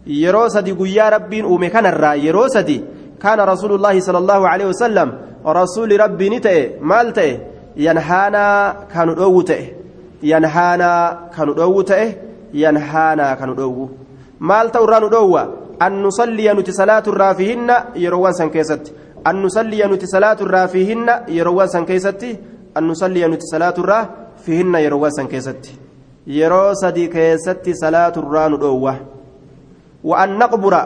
[0.08, 2.84] يروسدي قيا ربين أومي كان الرا يروسدي.
[3.22, 5.08] كان رسول الله صلى الله عليه وسلم
[5.46, 7.14] رسول ربي نتئ مال
[7.86, 8.46] ينهانا
[8.94, 9.62] كانوا دو تئ
[10.32, 10.92] ينهانا
[11.36, 12.04] كانوا دو تئ
[12.64, 13.90] ينهانا كانوا دو
[14.50, 15.38] مال تورانو دو
[15.86, 17.70] أن نصلي نتي صلاة الرافهن
[18.04, 18.84] يروان سن كيست
[19.28, 22.24] أن نصلي نتي صلاة الرافهن يروان سن كيست
[22.78, 25.64] أن نصلي نتي صلاة الرافهن يروان سن كيست
[26.30, 28.96] yeroo sadii keessatti salaatu irraa nu dhoowwa.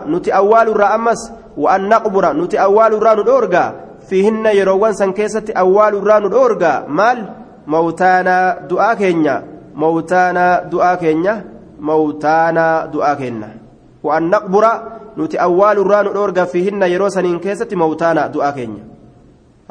[0.06, 3.74] Nuti awwaalu irraa ammas wa'an naqbura nuti awwaalu irraa nu dhoorgaa?
[4.10, 7.20] Fiihinna yeroowwan san keessatti awwaalu irraa nu dhoorgaa maal
[7.66, 9.36] mawtaanaa du'aa keenya
[9.84, 11.36] mawtaanaa du'aa keenya
[11.90, 13.50] mawtaanaa du'aa keenya
[14.04, 14.72] wa'an naqbura
[15.18, 18.84] nuti awwaalu irraa nu dhoorgaa fiihinna yeroo saniin keessatti mawtaanaa du'aa keenya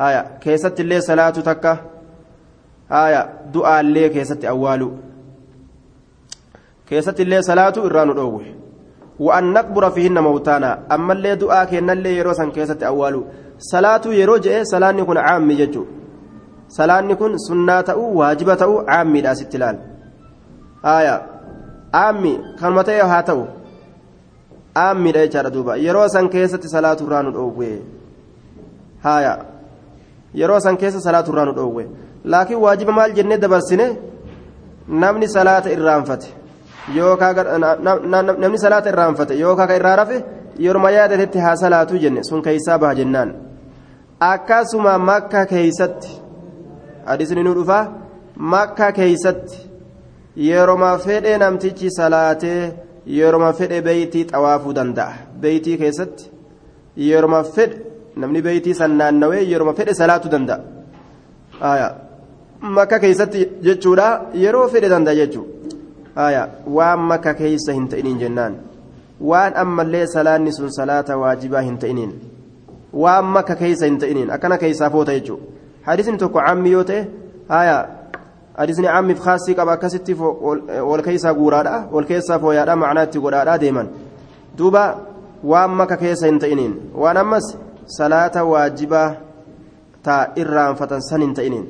[0.03, 1.77] haya keessatti illee salaatu takka
[2.89, 3.23] haya
[3.55, 4.89] du'aallee keessatti awwaalu
[6.89, 8.55] keessatti illee salaatu irraa nu dhoowwe
[9.27, 13.27] wa'an naqbura fihinna mawtaana ammallee du'aa kennallee yeroo san keessatti awwaalu
[13.71, 15.87] salaatu yeroo je'e salaanni kun caammi jechuu
[16.77, 19.83] salaanni kun sunnaa ta'uu waajiba ta'uu caammiidha asitti ilaal
[20.87, 21.17] haaya
[21.97, 23.45] caammi kanuma ta'e haa ta'u
[24.75, 25.77] caammiidha jechaadha duuba.
[25.77, 27.83] Yeroo san keessatti salaatu irraa nu dhoowwe.
[29.05, 29.39] Haaya
[30.35, 31.87] yeroo san keessa salaatu irraa nu dhoowwe.
[32.25, 33.87] Laakiin waajiba maal jennee dabarsine?
[34.89, 36.29] Namni salaata irraanfate
[38.41, 40.25] namni salaata irraanfate yookaan ka irraa rafe
[40.59, 42.25] yeroo yaadatetti haa salaatu jenne.
[42.25, 43.35] Sun keessaa baha jennaan
[44.31, 46.11] akkasuma makka keeysatti
[47.07, 47.85] hadiisni nu dhufaa
[48.55, 49.59] makka keeysatti
[50.49, 52.61] yeroma fedhe namtichi salaatee
[53.19, 55.13] yeroma fedhe beeytii xawaafuu danda'a
[55.45, 56.31] beeytii keessatti
[57.09, 57.77] yeroma fedhe
[58.25, 61.89] namni beeytii san naannawee yeroma fedhe salaatu danda'a
[62.79, 64.09] makka keeysatti jechuudha
[64.45, 65.53] yeroo fedhe danda'a jechuudha.
[66.77, 68.57] waan makka keeysa hin ta'iniin jennaan
[69.31, 72.32] waan ammallee salaanni sun salaata waajibaa hin ta'iniin
[72.93, 75.41] waan makka keeysa hin ta'iniin akkana keeysaaf oota jechuu
[75.89, 77.07] hadisni tokko cammi yoo ta'e
[77.49, 77.77] aya
[78.59, 80.15] hadisni cammiif kaasii qaba akkasitti
[80.91, 83.89] wal keeysaa guuraadha wal keessaa fooyaadha macnaa itti godhaadha deeman
[84.59, 84.85] duuba
[85.45, 87.53] waan makka keessa hin ta'iniin waan ammas
[87.99, 89.09] salaata waajibaa
[90.03, 91.69] taa irraanfatan san hin ta'iniin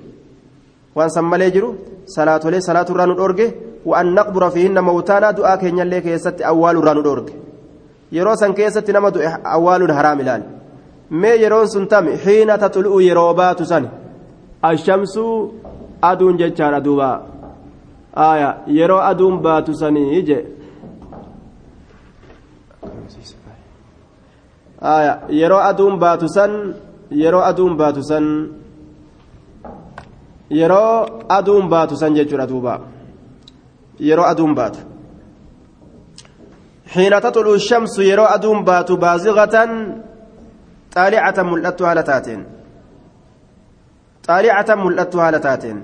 [0.97, 1.77] waan san malee jiru
[2.17, 3.53] salaatolee salaaturraa nu dhorge
[3.87, 7.29] وأن نقبر فيهن موتانا دعاء كينيا اللي كيست أول رانو دورك
[8.13, 9.11] يرو سن كيست نما
[9.47, 9.91] أول
[11.13, 13.89] حرام لال ما يرون سنتم حين تطلع يروبات سن
[14.65, 15.19] الشمس
[16.05, 17.23] أدون جتشار دوبا
[18.17, 20.45] آية يرو أدون بات سني يجي
[24.83, 26.75] آية يرو أدون بات سن
[27.11, 28.51] يرو أدون بات سن
[30.51, 32.81] يرو أدون بات سن جتشار دوبا
[34.03, 34.81] yeroo aduun baatu
[36.93, 39.71] xiina taxulu shamsu yeroo aduun baatu baaziqatan
[40.95, 42.41] xaalicatan mul'attu haala taateen
[44.27, 45.79] xaalicatan mul'attu haala taateen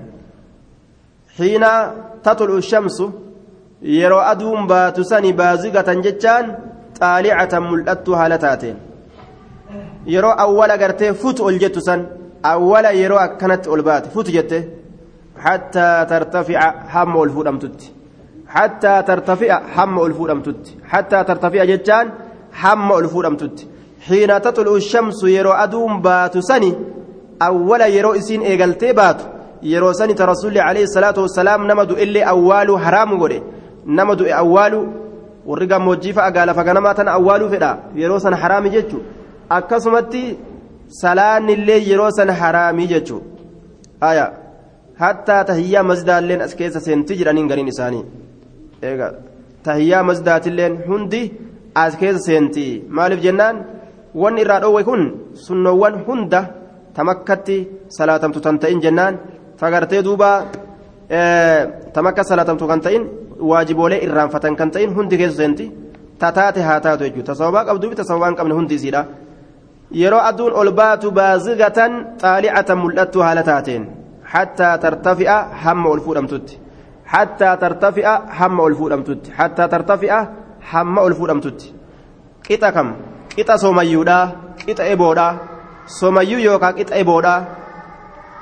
[1.37, 1.71] xiina
[2.25, 3.05] taxulu shamsu
[3.99, 6.45] yeroo aduun baatu sani baaziqatan jechaan
[6.99, 8.77] xaalicatan mul'attu haala taateen
[10.13, 11.99] yeroo awwala gartee futu ol jettu san
[12.53, 14.59] awwala yeroo akkanatti ol baate futu jette
[15.45, 16.59] حتى ترتفع
[16.93, 17.81] هم الفودمتت
[18.47, 22.05] حتى ترتفع هم الفودمتت حتى ترتفع جتان
[22.63, 23.57] هم الفودمتت
[24.07, 26.71] حين تطلع الشمس يرو أدوم بات سني
[27.41, 29.21] أول يرو إسين إيغلتي بات
[29.61, 33.39] yeroo sanita rasuulli alayhi salaatu wassalaam nama du'ellee awwaaluu haraamu godhe
[33.85, 34.83] nama du'e awwaaluu
[35.49, 38.99] warri gammoojjii fa'a gaalafa ganamaa tana awwaaluu fedha yeroo san haraami jechu
[39.57, 40.23] akkasumatti
[41.01, 43.17] salaannillee yeroo san haraamii jechu
[44.09, 44.25] aya
[45.03, 48.05] hattaa tahiyyaa masdaalleen as keessa seentii jedhaniin gariin isaanii
[48.89, 49.07] eega
[49.67, 51.23] tahiyyaa masdaatilleen hundi
[51.83, 53.63] as keessa seentii maaliif jennaan
[54.13, 55.01] wanni irraa dhoowwe kun
[55.45, 56.41] sunnoowwan hunda
[56.93, 57.57] tamakkatti
[57.97, 59.19] salaatamtu tan ta'in jennaan
[59.59, 60.29] fagartee duuba
[61.93, 63.03] tamakka salaatamtu kan ta'in
[63.49, 65.65] waajiboolee irraanfatan kan ta'in hundi keessa seenti
[66.21, 69.01] tataate haa taatu jechuudha tasawabaa qabduufi tasawabaa hin qabne hundi isiidha
[70.01, 71.91] yeroo aduun ol baatu baazigatan
[72.21, 73.83] xaalicatan mul'attu haala taateen
[74.33, 76.59] hattaa tartafi'a hamma ol fuudhamtutti
[77.13, 80.19] hattaa tartafi'a hamma ol fuudhamtutti hattaa tartafi'a
[80.71, 81.73] hamma ol fuudhamtutti
[82.47, 82.87] qixa kam
[83.35, 84.17] qixa soomayyuudha
[84.65, 85.27] qixa eboodha
[85.99, 87.33] soomayyuu yookaan qixa eboodha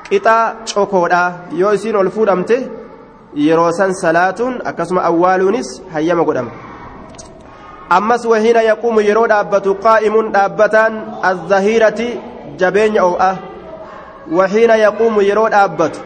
[0.10, 0.36] qixa
[0.74, 1.22] cokoodha
[1.60, 2.58] yoo isiin ol fuudhamte
[3.46, 6.52] yeroo san salaatuun akkasuma awwaaluunis hayyama godhama
[7.98, 10.94] ammas wahiina yaquumu yeroo dhaabbatu qaa'imuun dhaabbataan
[11.30, 12.08] azzahiirati
[12.60, 13.32] jabeenya oo'a
[14.40, 16.00] wahiina yaquumu yeroo dhaabbatu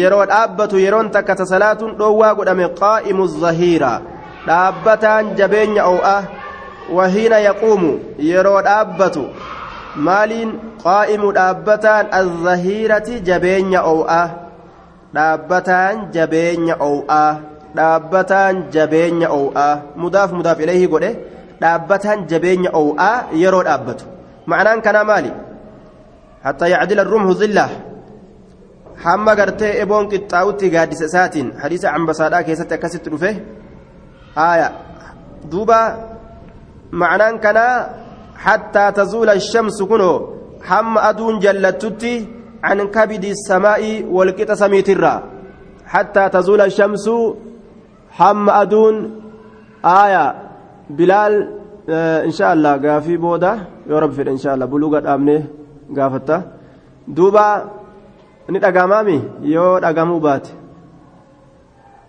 [0.00, 3.92] yeroo dhaabbatu yeroon takka ta salaatuun dhoowwaa godhame qaa'imu zahiira
[4.46, 6.16] dhaabbataan jabeenya oo'a
[6.96, 7.90] wahiina yaquumu
[8.30, 9.24] yeroo dhaabbatu
[10.08, 10.50] maaliin
[10.84, 14.22] qaa'imu dhaabbataan azzahiirati jabeenya oo'a
[15.16, 17.24] dhaabbataan jabeenya oo'a
[17.80, 19.68] dhaabbataan jabeenya oo'a
[20.04, 21.10] mudaaf mudaaf ilayhi godhe
[21.62, 24.04] dhaabbataan jabeenya oo'a yeroo dhaabbatu
[24.52, 25.32] ma'anaan kanaa maali
[26.46, 27.70] hatta yacdila rumhu zillah
[29.04, 33.30] hamma gartee eboon qixxaa'utti gaaddisa isaatiin hadiisa cambasaadhaa keessatti akkasitti dhufe
[34.38, 34.68] haaya
[35.52, 35.80] duuba
[36.92, 37.74] ma'anaan kanaa
[38.44, 40.16] hattaa tazuula shamsu kunoo
[40.70, 45.14] hamma aduun jallattutti عن كبد السماء والقطة سميترا
[45.86, 47.06] حتى تزول الشمس
[48.10, 48.94] حم أدون
[49.84, 50.24] آية
[50.90, 51.32] بلال
[51.90, 53.52] آه إن شاء الله قافي بودا
[53.86, 55.44] يا رب في إن شاء الله بلوغة أمني
[55.96, 56.36] قافتا
[57.08, 57.46] دوبا
[58.48, 60.52] ni dhagamaami yoo dhagamuu baate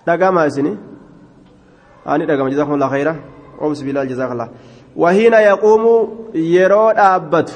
[0.07, 0.71] dhagamaa isini
[2.05, 3.13] ani dhagama jazakumullah khayra
[3.61, 4.49] obs bilaal jazakallah
[4.95, 5.93] wahiina yaquumu
[6.55, 7.55] yeroo dhaabbatu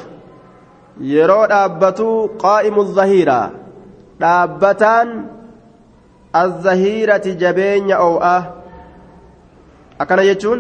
[1.13, 2.08] yeroo dhaabbatu
[2.44, 3.39] qaa'imu zahiira
[4.22, 5.10] dhaabbataan
[6.44, 8.36] azzahiirati jabeenya oo'a
[10.06, 10.60] akkana jechuun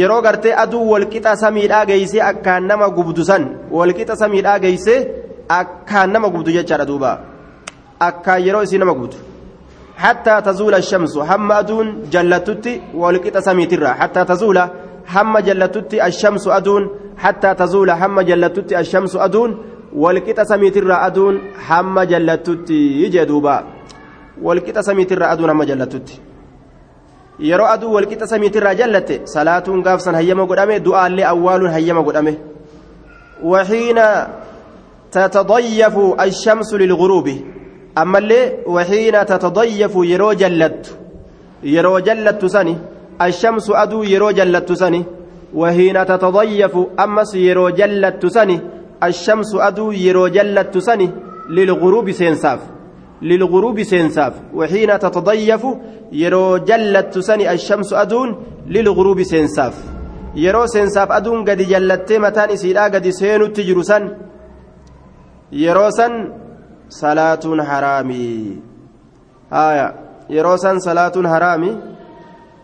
[0.00, 3.44] yeroo gartee aduu walqixa samiidhaa geeysee akkaan nama gubdu san
[3.78, 5.00] walqixa samiidhaa geeysee
[5.60, 7.10] akkaan nama gubdu jechaadha duuba
[8.08, 9.16] akkaan yeroo isii nama gubdu
[9.96, 14.58] حتى تزول الشمس هم أدون جلتت والقطة سميترا حتى تزول
[15.14, 16.82] هم جلتت الشمس أدون
[17.16, 19.50] حتى تزول هم جلتت الشمس أدون
[20.02, 21.34] والقطة سميترا أدون
[21.68, 22.70] هم جلتت
[23.02, 23.56] يجدوبا
[24.42, 26.08] والقطة سميترا أدون هم جلتت
[27.38, 32.32] yeroo aduu walqixa samiitirraa jallatte salaatuun gaafsan hayyama godhame du'aallee awwaaluun hayyama godhame
[33.52, 34.06] waxiina
[35.10, 37.36] tatadayyafu ashamsu lilguruubi
[38.02, 40.90] ammallee waxiina tatadayyafu yeroo jallattu
[41.74, 42.78] yeroo jallattu sani
[43.26, 45.00] ashamsu aduu yeroo jallattu sani
[45.54, 48.60] waxiina tatadayyafu ammas yeroo jallattu sani
[49.08, 51.10] ashamsu aduu yeroo jallattu sani
[51.56, 52.60] lilguruubi seensaaf
[53.22, 55.62] للغروب سينساف وحين تتضيف
[56.12, 58.28] يرو جلت سني الشمس أدون
[58.68, 59.74] للغروب سينساف
[60.34, 63.98] يرو سينساف أدون قد جلت متان إسيلا قد سينو تجرسا
[65.52, 66.12] يرو سن
[66.88, 68.60] صلاة حرامي
[69.52, 69.94] آية
[70.30, 71.80] يرو سن صلاة حرامي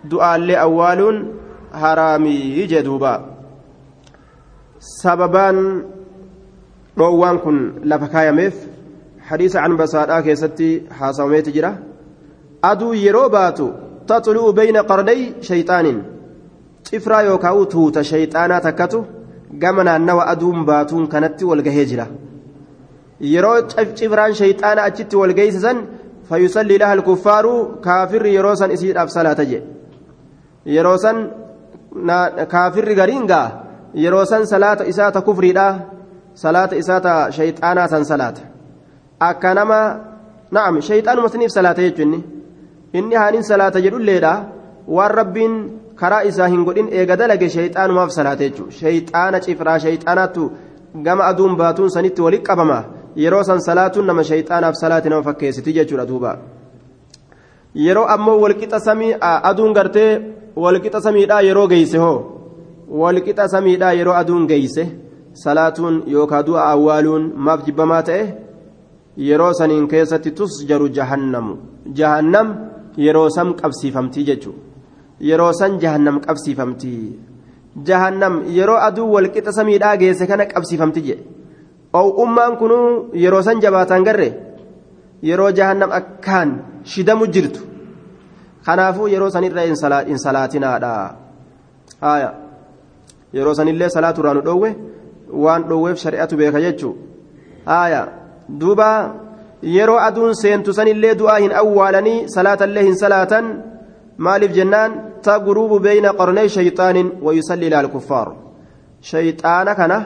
[0.05, 1.01] دعاء لأوال
[1.73, 3.15] حرامي جدوبا
[4.79, 5.85] سببان
[6.99, 8.57] روان كن لفكايا ميف
[9.21, 11.77] حديث عن بساطة كيستي حاسوميت جرا
[12.65, 13.71] أدو يروباتو
[14.09, 16.03] تطلع بين قرني شيطان
[16.89, 18.99] cifraa yookaan tuuta shayxaanaa takkatu
[19.63, 22.07] gama naannawa aduun baatuun kanatti walgahee jira.
[23.23, 23.57] Yeroo
[23.99, 25.79] cifraan shayxaana achitti walgeeysisan
[26.29, 27.53] fayyusallii laha alkuffaaru
[27.87, 29.67] kaafirri yeroo san isiidhaaf salaata jedhe
[30.77, 31.19] yeroo san
[32.55, 33.49] kaafirri gariin gaa
[34.05, 35.67] yeroo san salaata isaata kufriidha
[36.45, 38.43] salaata isaata shayxaanaa san salaata
[39.29, 39.81] akka nama
[40.57, 42.15] na'am shayxaanuma siniif salaata jechuun
[42.93, 44.33] inni haaniin salaata jedhulleedha
[44.97, 45.55] waan rabbiin
[46.01, 50.51] karaa isaa hin godhin eega dalage shayxaanumaaf salaata jechuudha shayxaana cifraa shayxaanaattu
[51.07, 52.79] gama aduun baatuun sanitti walitti qabama
[53.17, 56.39] yeroo san salaatuun nama shayxaanaaf salaati nama fakkeessiti jechuudha duuba
[57.75, 60.11] yeroo ammoo walqixa samii aduun gartee
[60.57, 62.19] walqixa samiidhaa yeroo geeyse hoo
[63.03, 64.85] walqixa samiidhaa yeroo aduun geeyse
[65.45, 68.25] salaatuun yookaan du'a awwaaluun maaf jibbamaa ta'e
[69.29, 71.57] yeroo saniin keessatti tusjaru jahannamu
[72.01, 72.55] jahannam
[73.07, 74.61] yeroo san qabsiifamtii jechuudha
[75.31, 77.03] yeroo san jahannam qabsiifamtii
[77.89, 81.42] jahannam yeroo aduu walqixa samiidhaa geesse kana qabsiifamti jedhe
[82.01, 84.29] ummaan kunuu yeroo san jabaataan garre
[85.23, 86.51] yeroo jahannam akkaan
[86.93, 87.61] shidamu jirtu
[88.67, 90.93] kanaafuu yeroo sanirra hin salaatinaadha
[92.01, 92.31] haya
[93.39, 94.71] yeroo sanillee salaaturraa nu dhoowwe
[95.45, 96.95] waan dhoowweef shari'atu beeka jechuu
[97.67, 98.01] haya
[98.61, 98.89] duuba
[99.77, 103.53] yeroo aduun seentu sanillee du'aa hin awwaalanii salaatallee hin salaatan
[104.27, 108.29] maaliif jennaan taguruubu beeyna qornee shayxaanin wayusalli ilaal kuffaar
[109.11, 109.99] shayxaana kana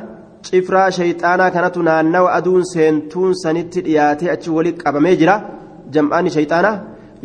[0.46, 5.34] cifraa shayxaanaa kanatu naannawa aduun seentuun sanitti dhiyaatee achi wali qabamee jira
[5.94, 6.76] jam'aanni shayxaanaa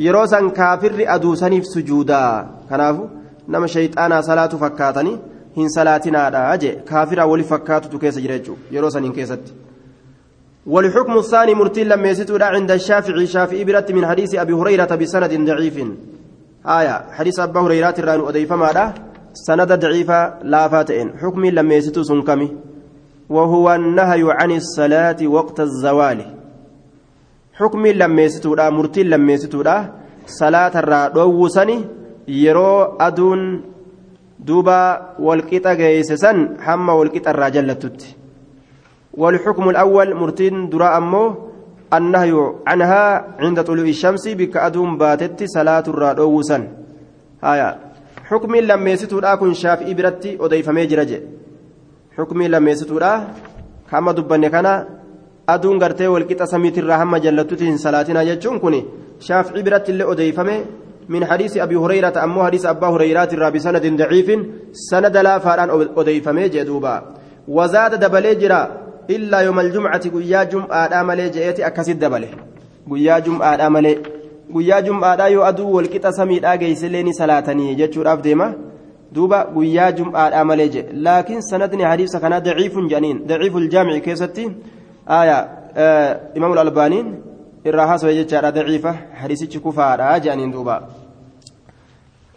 [0.06, 2.30] yeroo san kaafirri aduu saniif sujuudaa
[2.70, 3.10] kanaafu
[3.56, 5.18] nama shayxaanaa salaatu fakkaatanii
[5.58, 9.54] hin salaatinaadha jee kaafiraa wali fakkaatutu keessa jira jechuudha yeroo saniin keessatti.
[10.66, 15.78] والحكم الثاني مرتين لما يسيتودا عند الشافعي شافعي برت من حديث أبي هريرة بسند ضعيف
[16.66, 18.94] آية حديث أبي هريرة الران أضيف ماذا
[19.34, 22.48] سند ضعيفة لا فاتئن حكم لما يسيتو سنكمي
[23.36, 26.20] وهو النهي عن الصلاة وقت الزوال.
[27.54, 27.84] حكم
[28.78, 29.78] مرتين لما يسيتودا
[30.26, 31.78] صلاة الرادو سني
[32.28, 33.42] يرو أدون
[34.40, 34.82] دوبا
[35.20, 37.84] والقطة جيسسن حما والقطة الراجلة
[39.14, 41.38] والحكم الأول مرتين دراء أمه
[41.94, 42.34] النهي
[42.68, 43.04] عنها
[43.40, 46.64] عند طلوع الشمس بك أدوم باتت صلاة الرادو سن
[47.44, 47.70] هايا.
[48.30, 51.20] حكم لما يسيتودا كن شافئي برتي أضيف ميجرجي
[52.18, 53.28] حكمي لما يسيتودا
[53.92, 54.68] كما دبني كان
[55.50, 58.82] أدون غرتي والقطة سميت الرحمة جلتوتين صلاتنا جتشون كوني
[59.20, 60.58] شافعي برتي اللي أضيفمه
[61.10, 64.30] من حديث أبي هريرة أمو حديث أبا هريرة الرابي سند ضعيف
[64.72, 66.96] سند لا فاران أضيفمه جدوبا
[67.48, 68.62] وزاد دبلي جرا
[69.10, 72.30] إلا يوم الجمعة قيا جمعة آمالي جئتي أكسد دبلي
[72.92, 73.94] قيا جمعة آمالي
[74.56, 78.48] قيا جمعة يو أدو والقطة سميت آجيسليني صلاتني جتشور أبديما
[79.56, 84.46] قيا جمعة آمالي جئ لكن سندني حديث كان ضعيف جنين ضعيف الجامع كيستي
[85.10, 85.38] آية
[85.78, 87.22] آه إمام الألبانين
[87.66, 90.78] الرهاس ويجتشار ضعيفة حديث كفارة جانين دوبا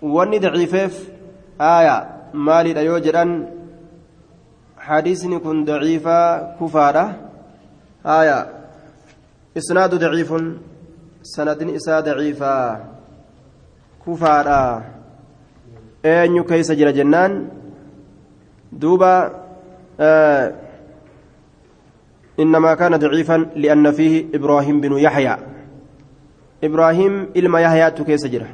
[0.05, 0.93] wanni daciifeef
[1.59, 3.31] aaya maaliidha yoo jedhan?
[4.77, 7.05] Hadiisni kun daciifaa kufaadha.
[9.55, 10.61] Isnaadu daciifun
[11.22, 12.81] sanadin isaa daciifaa
[14.05, 14.61] kufaadha.
[16.05, 17.50] Eenyu keeysa jira jennaan?
[18.72, 19.44] Duuba
[22.40, 25.36] إنما كان ضعيفا لأن فيه إبراهيم بن يحيى
[26.64, 28.50] إبراهيم إلما يحيى تكيس جره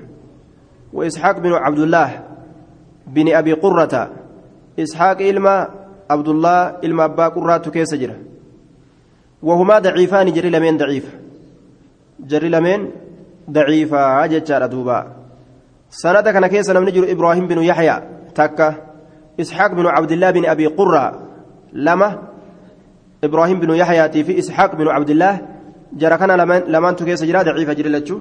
[0.92, 2.24] وإسحاق بن عبد الله
[3.06, 4.10] بن أبي قرة
[4.78, 5.68] إسحاق إلما
[6.10, 8.16] عبد الله إلما أبا قرة كيس جرة
[9.42, 11.16] وهما ضعيفان جري لمن ضعيف
[12.20, 12.88] جري لمن
[13.50, 15.19] ضعيفة جتشار دوبا
[15.90, 17.96] سند كان كيس نمنجر إبراهيم بن يحيى.
[18.34, 18.74] تكا.
[19.40, 21.06] إسحاق بن عبد الله بن أبي قرة.
[21.72, 22.18] لما؟
[23.24, 25.38] إبراهيم بن يحيى في إسحاق بن عبد الله.
[25.92, 28.18] جرى كان لمن لمن تكيس جرا ضعيفة جري لتشو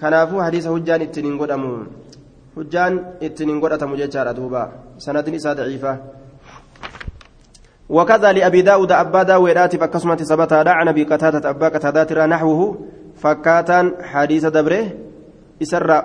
[0.00, 1.70] kanaafuu hadiisa hujjaan ittiin hin godhamu
[2.56, 5.96] hujjaan ittiin hin godhatamu jechaadha duuba sanadin isaa daciifa
[7.88, 12.60] وكذا لأبي داود أبا داود فكسمة ثبتا عن أبي أبا قتادة نحوه
[13.16, 14.84] فكاتا حديث دبره.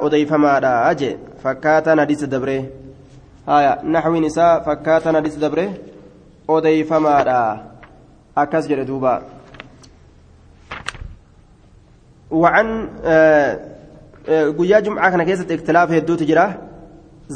[0.05, 2.65] أضيف ما أجي فكاتا حديث دبره
[3.49, 5.69] آية نحو نساء فكاتا حديث دبره
[6.49, 7.15] أضيف ما
[8.37, 9.21] أكس جردوبا
[12.31, 13.73] وعن آه
[14.27, 16.45] guyyaa jum'aa kana keessatti ikhtilaafa hedduutu jira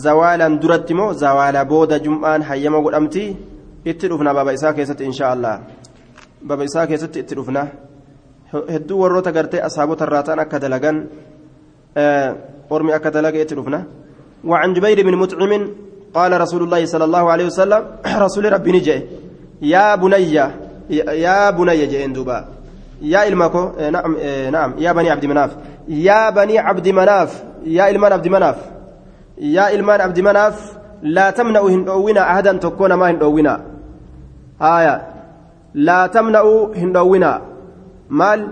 [0.03, 3.24] zawaalaan duratti moo zawaala booda jum'aan hayyama godhamti
[3.86, 5.36] itti dhufna baba isaa keessatti insha
[6.41, 7.68] baba isaa keessatti itti dhufna
[8.74, 11.03] hedduu warroota gartee asaabota irraa ta'an akka dalagan
[11.95, 13.85] akka dalaga itti dhufna
[14.43, 15.67] وعن جبير بن مطعم
[16.13, 17.85] قال رسول الله صلى الله عليه وسلم
[18.25, 19.01] رسول ربي نجي.
[19.61, 20.33] يا بني
[21.25, 22.45] يا بني جئن دوبا
[23.01, 24.17] يا إلمكو نعم
[24.51, 24.73] نعم.
[24.77, 25.51] يا بني عبد مناف.
[25.88, 27.43] يا بني عبد مناف.
[27.65, 28.57] يا إلمان عبد مناف.
[29.38, 33.61] يا إلمان عبد مناف لا تمنعوا هندوينا أحدا تكون ما هندوينا
[34.61, 34.95] آية.
[35.73, 37.41] لا تمنعوا هندوينا
[38.09, 38.47] مال؟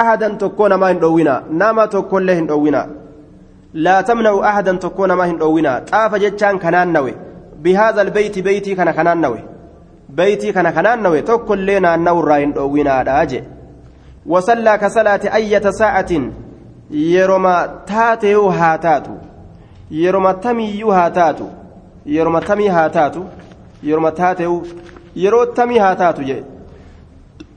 [0.00, 2.82] أحدا تكون ما هندوينا نما تكون له هندوينا.
[3.74, 5.78] لا تمنعوا أحدا تكون ما هندوينا.
[5.78, 7.14] طاف جتان كنان نوي.
[7.62, 9.40] بهذا البيت بيتي كان كنان نوي.
[10.08, 11.20] بيتي كان كنان نوي.
[11.20, 13.42] تكون لنا نور هندوينا داجي.
[14.26, 16.12] وصلى كصلاة أية ساعة.
[16.90, 19.14] يرما تاتيو هاتاتو.
[19.90, 21.48] يرما تميو هاتاتو.
[22.06, 23.22] يرما تمي هاتاتو.
[23.82, 24.62] يرما تاتيو.
[25.16, 26.44] يرو تمي هاتاتو جي.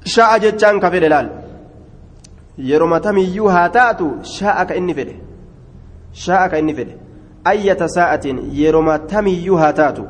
[0.05, 1.46] شاء جتشان كفر لال
[2.57, 5.15] yeroo matamiyyuu haa taatu shaa'a ka inni fedhe.
[6.13, 6.97] Shaa'a ka inni fedhe.
[7.43, 10.05] Ayyata saa'atiin yeroo matamiyyuu haa taatu.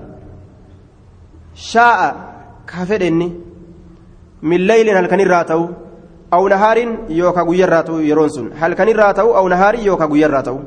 [1.54, 2.14] Shaa'a
[2.66, 3.36] ka fedhenni
[4.42, 5.70] millayliin halkanirraa ta'u
[6.32, 8.52] awnahaariin yookaan guyyarraa ta'u yeroon sun.
[8.52, 10.62] Halkanirraa ta'u awnahaarii yookaan guyyarraa ta'u.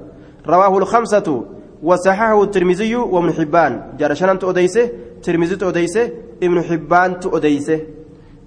[0.47, 1.47] Rawaahu lkamsatu
[1.83, 4.83] wasaxahahu tirmiziyyu wabnu xibbaan jara shanantu odeyse
[5.22, 7.87] tirmizitu odeyse ibnu xibbaantu odeyse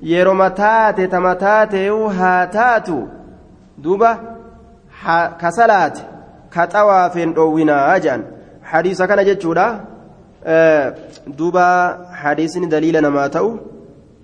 [0.01, 3.22] yeroo mataate tamataatee haa taatu.
[3.81, 4.17] تاتي وهاتاتو دوبا
[5.41, 5.99] كسلات
[6.51, 8.23] كتواف أوينا أجان
[8.63, 9.85] حديث كان جتشودا
[11.27, 13.73] دوبا حديث دليل نما تأو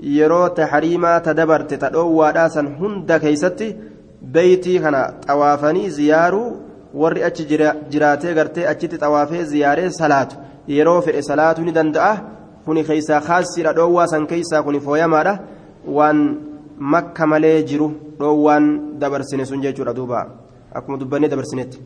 [0.01, 3.75] yeroo tahriimaa ta dabarte ta dhoowwaadhaa san hunda keeysatti
[4.21, 6.57] beeytii kana xawaafanii ziyaaruu
[6.93, 7.45] warri achi
[7.89, 10.37] jiraatee gartee achitti xawaafee ziyaaree salaatu
[10.67, 12.17] yeroo fedhe salaatuu ni danda'a
[12.65, 15.39] kuni keeysaa kaasiidha dhoowwaa san keeysaa kuni fooyamaadha
[15.87, 16.37] waan
[16.79, 17.87] makka malee jiru
[18.19, 20.27] dhoowwaan dabarsine sun jechuudha duuba.
[20.73, 21.79] Akkuma dubbannee dabarsinetti.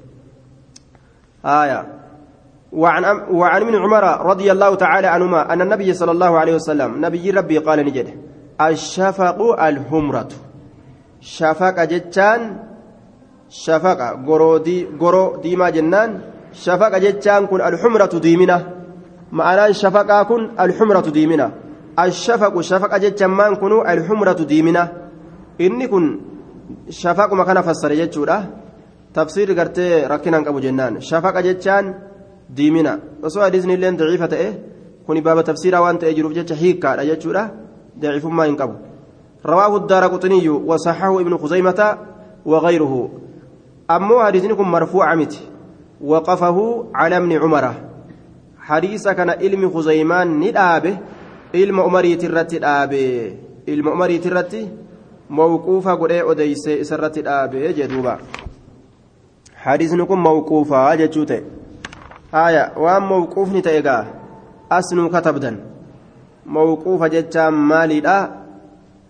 [1.46, 1.86] آية
[2.74, 7.32] وعن وعن ابن عمر رضي الله تعالى عنهما أن النبي صلى الله عليه وسلم نبي
[7.32, 8.08] ربي قال نجد
[8.62, 10.32] الشفق الحمرة
[11.22, 12.42] شفق جتان
[13.50, 16.22] شفق غرو دي غرو ديما جنان
[16.54, 18.58] شفق جتان كن الحمرة ديمنا
[19.32, 21.52] معنى شفق كن الحمرة ديمنا
[22.00, 24.92] الشفق شفق جتان مان كن الحمرة ديمنا.
[25.62, 26.20] إني كن
[26.90, 28.38] شفق ما كان فسر جتشورا
[29.14, 31.02] تفسير قرتي ركنا أبو جنان.
[31.02, 31.36] شفق
[32.50, 34.48] diimina osoo hadiisni illee daciifa ta'e
[35.06, 37.44] kuni baaba tafsiiraa waan ta'ee jiruuf jecha hiikkaadha jechuudha
[38.02, 38.76] daciifummaa hin qabu
[39.46, 41.98] رواه الدار قطني وصححه ابن خزيمة
[42.46, 43.10] وغيره.
[43.92, 45.40] أمو حديثني كن مرفوع مت
[46.02, 47.74] وقفه على ابن عمر
[48.60, 50.98] حديث كان علم خزيمان ندابه.
[51.56, 53.34] علم عمري ترتي دابه
[53.68, 54.70] علم عمري ترتي
[55.30, 58.18] موقوفة قد أديس سرتي دابه جدوبا
[59.56, 61.42] حديثني كن موقوفة جتوته
[62.34, 64.04] haya waan mawquufni ta'e gaa
[64.78, 65.58] asnuu katabdan
[66.56, 68.16] mawquufa jechaan maaliidha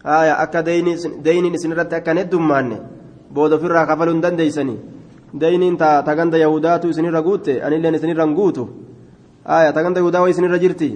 [0.04, 2.78] haya akka deyniin isinirratti akkan heddummaanne
[3.36, 4.80] booda ofirraa kafaluu hin dandeeysanii
[5.44, 8.68] deyniin ta taganda yahudaatu isinirra guutte anilleen isinirra hin guutu
[9.54, 10.90] haya taganda yahudaa way isinirra jirti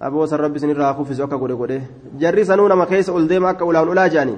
[0.00, 1.80] aboosan rabbi isinirraa kuffisu akka godhe godhe
[2.20, 4.36] jarri sanuu nama keessa ol deema akka ulaan ulaa jaani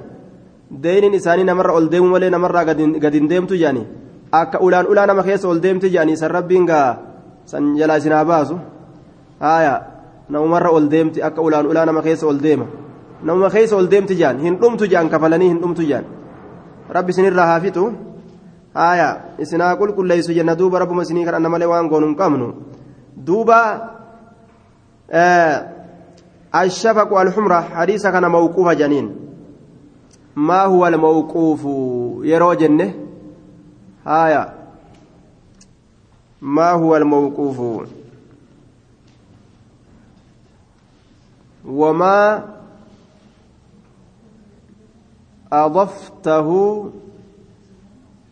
[0.83, 3.85] deyniin isaanii namarra ol deemu malee namarraa gad hin deemtu jaanii
[4.31, 6.97] akka ulaan ulaa nama keessa ol deemti jedhanii san rabbiin gaa
[7.45, 8.59] san jalaa isin haa baasu
[9.39, 9.73] haaya
[10.29, 12.65] namumarra ol deemti akka ulaan ulaa nama keessa ol deema
[13.23, 16.05] namuma keessa ol deemti jedhan hin dhumtu jedhan kafalanii hin dhumtu jedhan
[16.89, 17.85] rabbi isinirraa haa fixu
[18.73, 19.09] haaya
[19.43, 22.47] isinaa qulqulleessu jenna duuba rabbuma isinii kadhanna malee waan goonu hin qabnu
[23.27, 23.59] duuba
[26.55, 29.15] الشفق والحمرة حديث كان موقوف جنين.
[30.35, 31.65] ما هو الموقوف؟
[32.25, 32.93] يرو جنة.
[34.07, 34.53] آية.
[36.41, 37.89] ما هو الموقوف؟
[41.65, 42.45] وما
[45.53, 46.49] أضفته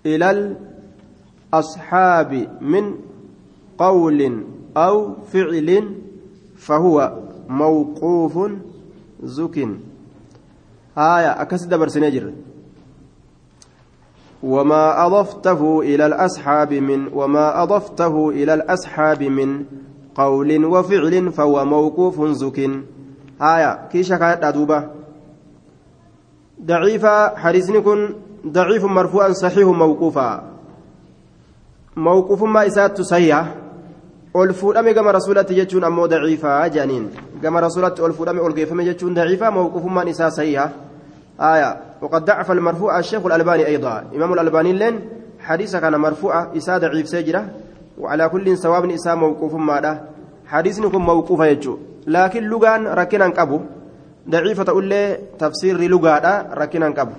[0.05, 0.55] إلى
[1.53, 2.95] الأصحاب من
[3.77, 4.43] قول
[4.77, 5.97] أو فعل
[6.57, 7.13] فهو
[7.49, 8.51] موقوف
[9.23, 9.57] زك
[10.97, 12.33] آية أكسد برسنجر
[14.43, 19.65] وما أضفته إلى الأصحاب من وما أضفته إلى الأصحاب من
[20.15, 22.59] قول وفعل فهو موقوف زك
[23.41, 24.89] آية كيشا كانت أدوبة.
[26.61, 28.09] ضعيفة حديثني كن
[28.47, 30.43] ضعيف مرفوعا صحيح موقوفا.
[31.95, 33.55] موقوف ما إسات صحيح.
[34.39, 37.05] Ol fuudhame gama rasuulatti jechuun ammoo daciifaa jaaniin
[37.45, 40.67] gama rasuulatti ol fuudhame ol geeffame jechuun daciifaa mawqufummaan isaa sahiha
[41.39, 44.95] آية وقد ضعف المرفوع الشيخ الألباني أيضا إمام الألباني لين
[45.39, 47.41] حديث كان مرفوع إساء ضعيف سجرة
[47.97, 50.01] وعلى كل سواب إساء موقوف ماذا
[50.45, 51.77] حديث نكون موقوف يجو
[52.07, 53.59] لكن لغان ركنا قبو
[54.29, 57.15] ضعيفة أولي تفسير لغادا ركنا قبو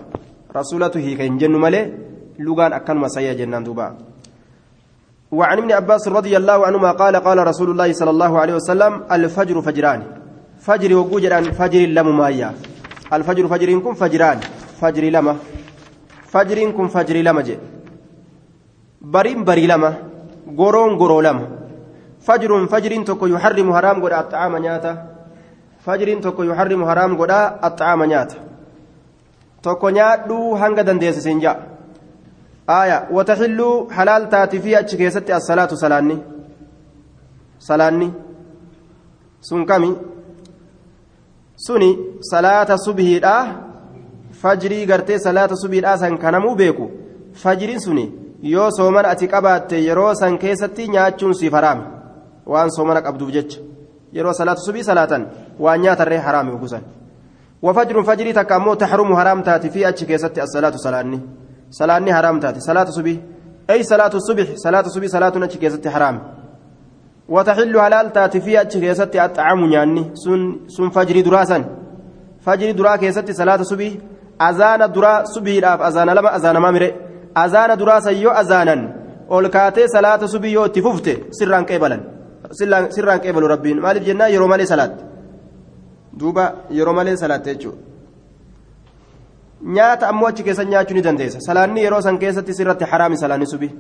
[0.57, 1.93] رسولته كان جن ملي
[2.39, 4.08] لغان أكن مسيا جنان دوبا
[5.33, 9.61] وعن ابن عباس رضي الله عنهما قال قال رسول الله صلى الله عليه وسلم الفجر
[9.63, 10.03] فجران.
[10.61, 12.55] فجر وجوجران فجر لم مايا.
[13.13, 14.41] الفجر فجر كن فجران.
[14.81, 15.37] فجر لما؟
[16.33, 17.59] فجر كن فجر لما جي
[19.01, 19.95] بريم بري لما؟
[20.57, 21.47] غورون غورو لما.
[22.21, 24.93] فجر فجر تكو يحرم حرام قد الطعام نياتا.
[25.85, 27.31] فجر تكو يحرم حرام قد
[27.65, 28.37] الطعام نياتا.
[29.63, 31.68] تكو نيادو هنگا دنديس سنجا.
[32.69, 36.19] آية وتحل حلال تاتي في أتشكيستي الصلاة صلاني
[37.59, 38.13] صلاني
[39.41, 39.97] سنكمي
[41.67, 43.35] suni salaata subhiidha
[44.43, 46.87] fajrii gartee salaata subiidhaa san kanamuu beeku
[47.43, 48.05] fajriin suni
[48.43, 51.85] yoo soomana ati qabaatte yeroo san keessatti nyaachuun siif haraami
[52.47, 53.59] waan soomana qabduuf jecha
[54.13, 55.27] yeroo salaata subii salaatan
[55.59, 56.83] waan nyaatarree haraami ugusan
[57.63, 60.75] وفجر فجري تكامو تحرم حرام تاتي في أتش كيستي الصلاة
[61.71, 63.21] صلاني صلاني حرام تاتي صلاة صبي
[63.71, 66.17] أي صلاة الصبح صلاة صبي صلاة أتش كيستي حرام
[67.29, 71.65] وتحل حلال تاتي في أتش كيستي الطعام يعني سن سن فجري دراسا
[72.41, 74.01] فجري درا كيستي صلاة صبي
[74.43, 76.95] أذان درا صبي راف أذان لما أذان ما مري
[77.37, 78.99] أذان دراسا يو أذانا
[79.29, 82.03] olkaatee salaata subii yoo itti fufte sirraan qeebalan.
[82.97, 83.81] Sirraan qeebalu rabbiin.
[83.81, 84.29] Maaliif jennaa?
[84.35, 85.05] Yeroo malee salaatti.
[86.21, 87.79] Duuba yeroo malee salaatte jechuudha.
[89.63, 91.41] Nyaata ammoo achi keessa nyaachuu ni dandeessa.
[91.41, 93.73] Salaanni yeroo san keessatti sirratti haraami salaanni subii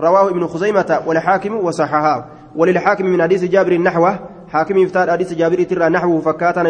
[0.00, 2.24] رواه ابن خزيمة والحاكم وصححاه
[2.56, 4.18] وللحاكم من حديث جابر نحوه
[4.48, 6.60] حاكم يفتاد حديث جابر ترى نحوه فكاتا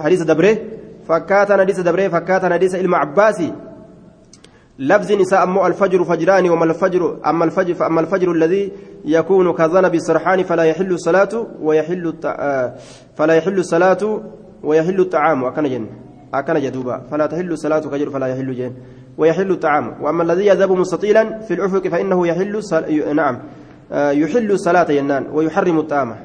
[0.00, 0.58] حديث دبره
[1.08, 3.52] فكاتا حديث دبره فكاتا حديث علم عباسي
[4.78, 8.72] لفظ نساء أمو الفجر فجران وما الفجر أما الفجر فأما الفجر الذي
[9.04, 12.68] يكون كذنب السرحان فلا يحل الصلاة ويحل التع...
[13.16, 14.20] فلا يحل الصلاة
[14.62, 15.00] ويحل
[16.34, 17.02] أكن جدوبا.
[17.10, 18.72] فلا تحل الصلاة كجر فلا يحل جن
[19.18, 20.02] ويحل الطعام.
[20.02, 23.16] وأما الذي يذهب مستطيلا في الأفق فإنه يحل سل...
[23.16, 23.38] نعم.
[23.92, 26.16] يحل الصلاة جنان ويحرم الطعام.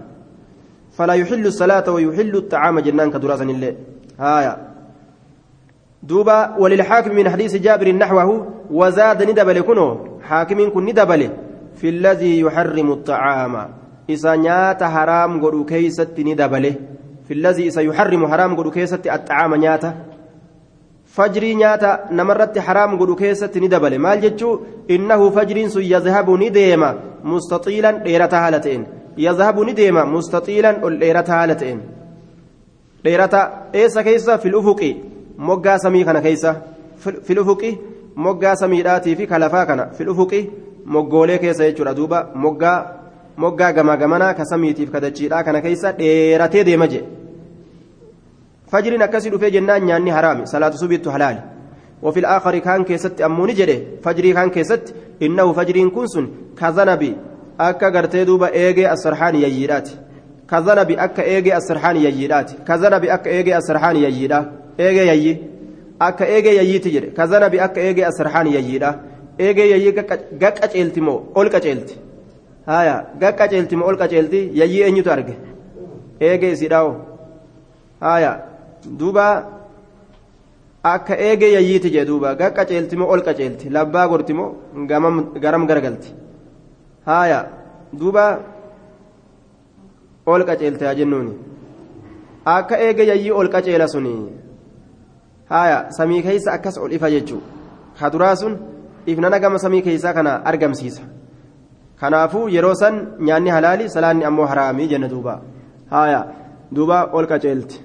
[0.91, 3.75] فلا يحل الصلاة ويحل الطعام جنان كدراسة الله
[4.19, 4.57] هايا.
[6.03, 10.19] دوبا وللحاكم من حديث جابر نحوه وزاد ندبل كنو.
[10.21, 11.29] حاكم كن ندبل.
[11.75, 13.69] في الذي يحرم الطعام.
[14.09, 16.75] إذا نيات حرام قدو كيست ندبله
[17.27, 19.93] في الذي إذا يحرم حرام قدو كيست الطعام نياته
[21.05, 23.99] فجري نياتا نمرت حرام قدو كيست ندبل.
[23.99, 24.59] مال جتشو؟
[24.91, 25.57] إنه فجر
[25.93, 26.89] يذهب نديما
[27.23, 28.81] مستطيلا ديرتا هالتين
[29.17, 30.71] يذهب نديما مستطيلا
[31.01, 31.79] ديرتا هالتين
[33.03, 33.41] ديرتا
[33.75, 34.81] إيسا كيسا في الأفق
[35.37, 36.55] moggaa samii kana keessa
[37.27, 37.77] filufuqi
[38.15, 40.41] moggaa samiidhaatii fi kalafaa kana filufuqi
[40.85, 42.77] moggoolee keessa jechuudha duuba moggaa
[43.37, 47.03] moggaa gamaa gamanaa ka samiitiif kadachiidhaa kana keessa dheeratee deema jee
[48.71, 51.41] fajriin akkasii dhufee jennaan nyaanni haraami salaatu subiittu halaali
[52.03, 56.27] وفي الآخر كان كيست أموني جده فجري كان كيست إنه فجرين كنسن
[56.59, 57.15] كذنبي
[57.59, 59.89] أكا قرتي دوبا إيجي السرحان يجيرات
[60.49, 64.47] كذنبي أكا إيجي السرحان يجيرات كذنبي أكا إيجي السرحان يجيرات
[64.79, 65.41] eegee yayyi
[65.99, 68.89] akka eegee yayyiiti jedhe kazanabi akka eegee asirhaan yayyiidha
[69.39, 69.93] eegee yayyii
[70.41, 71.93] gaqqaceelti moo ol qaceelti
[72.65, 75.35] haya gaqqaceelti moo ol qaceelti yayyii eenyutu arge?
[76.21, 76.91] Eegee isiidhaa'o
[77.99, 78.31] haya
[78.99, 79.25] duuba
[80.83, 82.35] akka eegee yayyiiti jedhe duuba.
[82.35, 83.69] Gaqqaceelti moo ol qaceelti?
[83.69, 84.49] Labbaa gorti moo
[85.43, 86.13] garam garagalti?
[87.05, 87.39] Haya
[87.99, 88.25] duuba
[90.25, 91.33] ol qaceelte haa jennuuni.
[92.45, 94.13] Akka eegee yayyii ol qaceela suni.
[95.49, 97.41] Haya samii keeysa akkas ol ifa jechuu?
[97.99, 98.57] Kaduraa sun
[99.05, 101.01] ifnana gama samii keeysaa kana argamsiisa
[102.03, 102.95] kanaafuu yeroo san
[103.27, 105.33] nyaanni halaali salaanni ammoo haraamii jenna duuba
[105.95, 106.21] haya
[106.75, 107.79] duuba ol qaceelti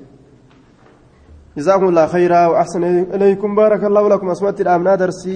[1.59, 2.83] جزاكم الله خيرا وأحسن
[3.15, 5.35] إليكم بارك الله لكم أسمت الآمنا درسي